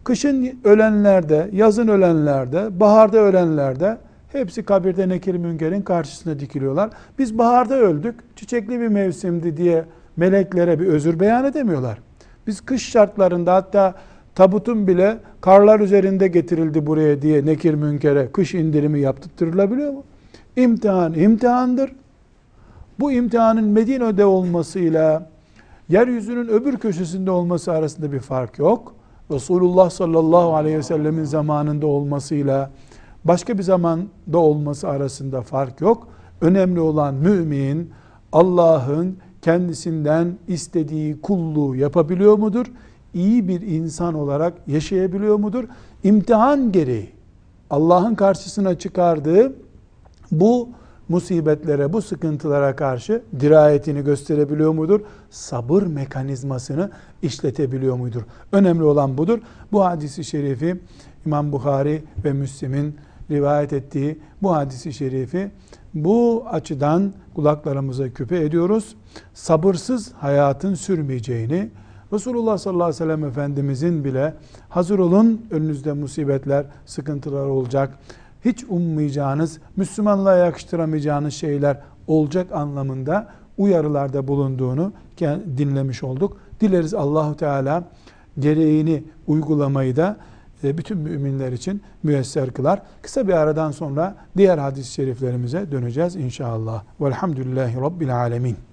Kışın 0.04 0.60
ölenlerde, 0.64 1.50
yazın 1.52 1.88
ölenlerde, 1.88 2.80
baharda 2.80 3.18
ölenlerde 3.18 3.98
hepsi 4.32 4.62
kabirde 4.62 5.08
Nekir 5.08 5.34
Münker'in 5.34 5.82
karşısına 5.82 6.40
dikiliyorlar. 6.40 6.90
Biz 7.18 7.38
baharda 7.38 7.74
öldük, 7.74 8.36
çiçekli 8.36 8.80
bir 8.80 8.88
mevsimdi 8.88 9.56
diye 9.56 9.84
meleklere 10.16 10.80
bir 10.80 10.86
özür 10.86 11.20
beyan 11.20 11.44
edemiyorlar. 11.44 11.98
Biz 12.48 12.60
kış 12.60 12.90
şartlarında 12.90 13.54
hatta 13.54 13.94
tabutun 14.34 14.86
bile 14.86 15.18
karlar 15.40 15.80
üzerinde 15.80 16.28
getirildi 16.28 16.86
buraya 16.86 17.22
diye 17.22 17.46
Nekir 17.46 17.74
Münker'e 17.74 18.32
kış 18.32 18.54
indirimi 18.54 19.00
yaptırtırılabiliyor 19.00 19.92
mu? 19.92 20.04
İmtihan 20.56 21.14
imtihandır. 21.14 21.92
Bu 23.00 23.12
imtihanın 23.12 23.64
Medine'de 23.64 24.24
olmasıyla 24.24 25.30
yeryüzünün 25.88 26.48
öbür 26.48 26.76
köşesinde 26.76 27.30
olması 27.30 27.72
arasında 27.72 28.12
bir 28.12 28.20
fark 28.20 28.58
yok. 28.58 28.94
Resulullah 29.30 29.90
sallallahu 29.90 30.54
aleyhi 30.54 30.78
ve 30.78 30.82
sellemin 30.82 31.24
zamanında 31.24 31.86
olmasıyla 31.86 32.70
başka 33.24 33.58
bir 33.58 33.62
zamanda 33.62 34.38
olması 34.38 34.88
arasında 34.88 35.42
fark 35.42 35.80
yok. 35.80 36.08
Önemli 36.40 36.80
olan 36.80 37.14
mümin 37.14 37.90
Allah'ın 38.32 39.16
kendisinden 39.42 40.38
istediği 40.48 41.20
kulluğu 41.20 41.76
yapabiliyor 41.76 42.38
mudur? 42.38 42.66
İyi 43.14 43.48
bir 43.48 43.60
insan 43.60 44.14
olarak 44.14 44.54
yaşayabiliyor 44.66 45.36
mudur? 45.36 45.64
İmtihan 46.04 46.72
gereği 46.72 47.10
Allah'ın 47.70 48.14
karşısına 48.14 48.78
çıkardığı 48.78 49.52
bu 50.32 50.68
musibetlere, 51.08 51.92
bu 51.92 52.02
sıkıntılara 52.02 52.76
karşı 52.76 53.22
dirayetini 53.40 54.04
gösterebiliyor 54.04 54.72
mudur? 54.72 55.00
Sabır 55.30 55.82
mekanizmasını 55.82 56.90
işletebiliyor 57.22 57.96
mudur? 57.96 58.22
Önemli 58.52 58.82
olan 58.82 59.18
budur. 59.18 59.38
Bu 59.72 59.84
hadisi 59.84 60.24
şerifi 60.24 60.80
İmam 61.26 61.52
Bukhari 61.52 62.02
ve 62.24 62.32
Müslim'in 62.32 62.96
rivayet 63.30 63.72
ettiği 63.72 64.18
bu 64.42 64.54
hadisi 64.54 64.92
şerifi 64.92 65.50
bu 65.94 66.44
açıdan 66.50 67.12
kulaklarımıza 67.38 68.08
küpe 68.08 68.40
ediyoruz. 68.40 68.96
Sabırsız 69.34 70.12
hayatın 70.12 70.74
sürmeyeceğini, 70.74 71.70
Resulullah 72.12 72.58
sallallahu 72.58 72.84
aleyhi 72.84 73.02
ve 73.02 73.04
sellem 73.04 73.24
Efendimizin 73.24 74.04
bile 74.04 74.34
hazır 74.68 74.98
olun 74.98 75.42
önünüzde 75.50 75.92
musibetler, 75.92 76.66
sıkıntılar 76.86 77.46
olacak. 77.46 77.98
Hiç 78.44 78.64
ummayacağınız, 78.68 79.58
Müslümanlığa 79.76 80.36
yakıştıramayacağınız 80.36 81.34
şeyler 81.34 81.80
olacak 82.06 82.52
anlamında 82.52 83.28
uyarılarda 83.58 84.28
bulunduğunu 84.28 84.92
dinlemiş 85.56 86.02
olduk. 86.02 86.36
Dileriz 86.60 86.94
Allahu 86.94 87.36
Teala 87.36 87.84
gereğini 88.38 89.04
uygulamayı 89.26 89.96
da 89.96 90.16
bütün 90.62 90.98
müminler 90.98 91.52
için 91.52 91.82
müyesser 92.02 92.50
kılar. 92.50 92.82
Kısa 93.02 93.28
bir 93.28 93.32
aradan 93.32 93.70
sonra 93.70 94.16
diğer 94.36 94.58
hadis-i 94.58 94.92
şeriflerimize 94.92 95.72
döneceğiz 95.72 96.16
inşallah. 96.16 96.82
Velhamdülillahi 97.00 97.80
Rabbil 97.80 98.16
Alemin. 98.16 98.67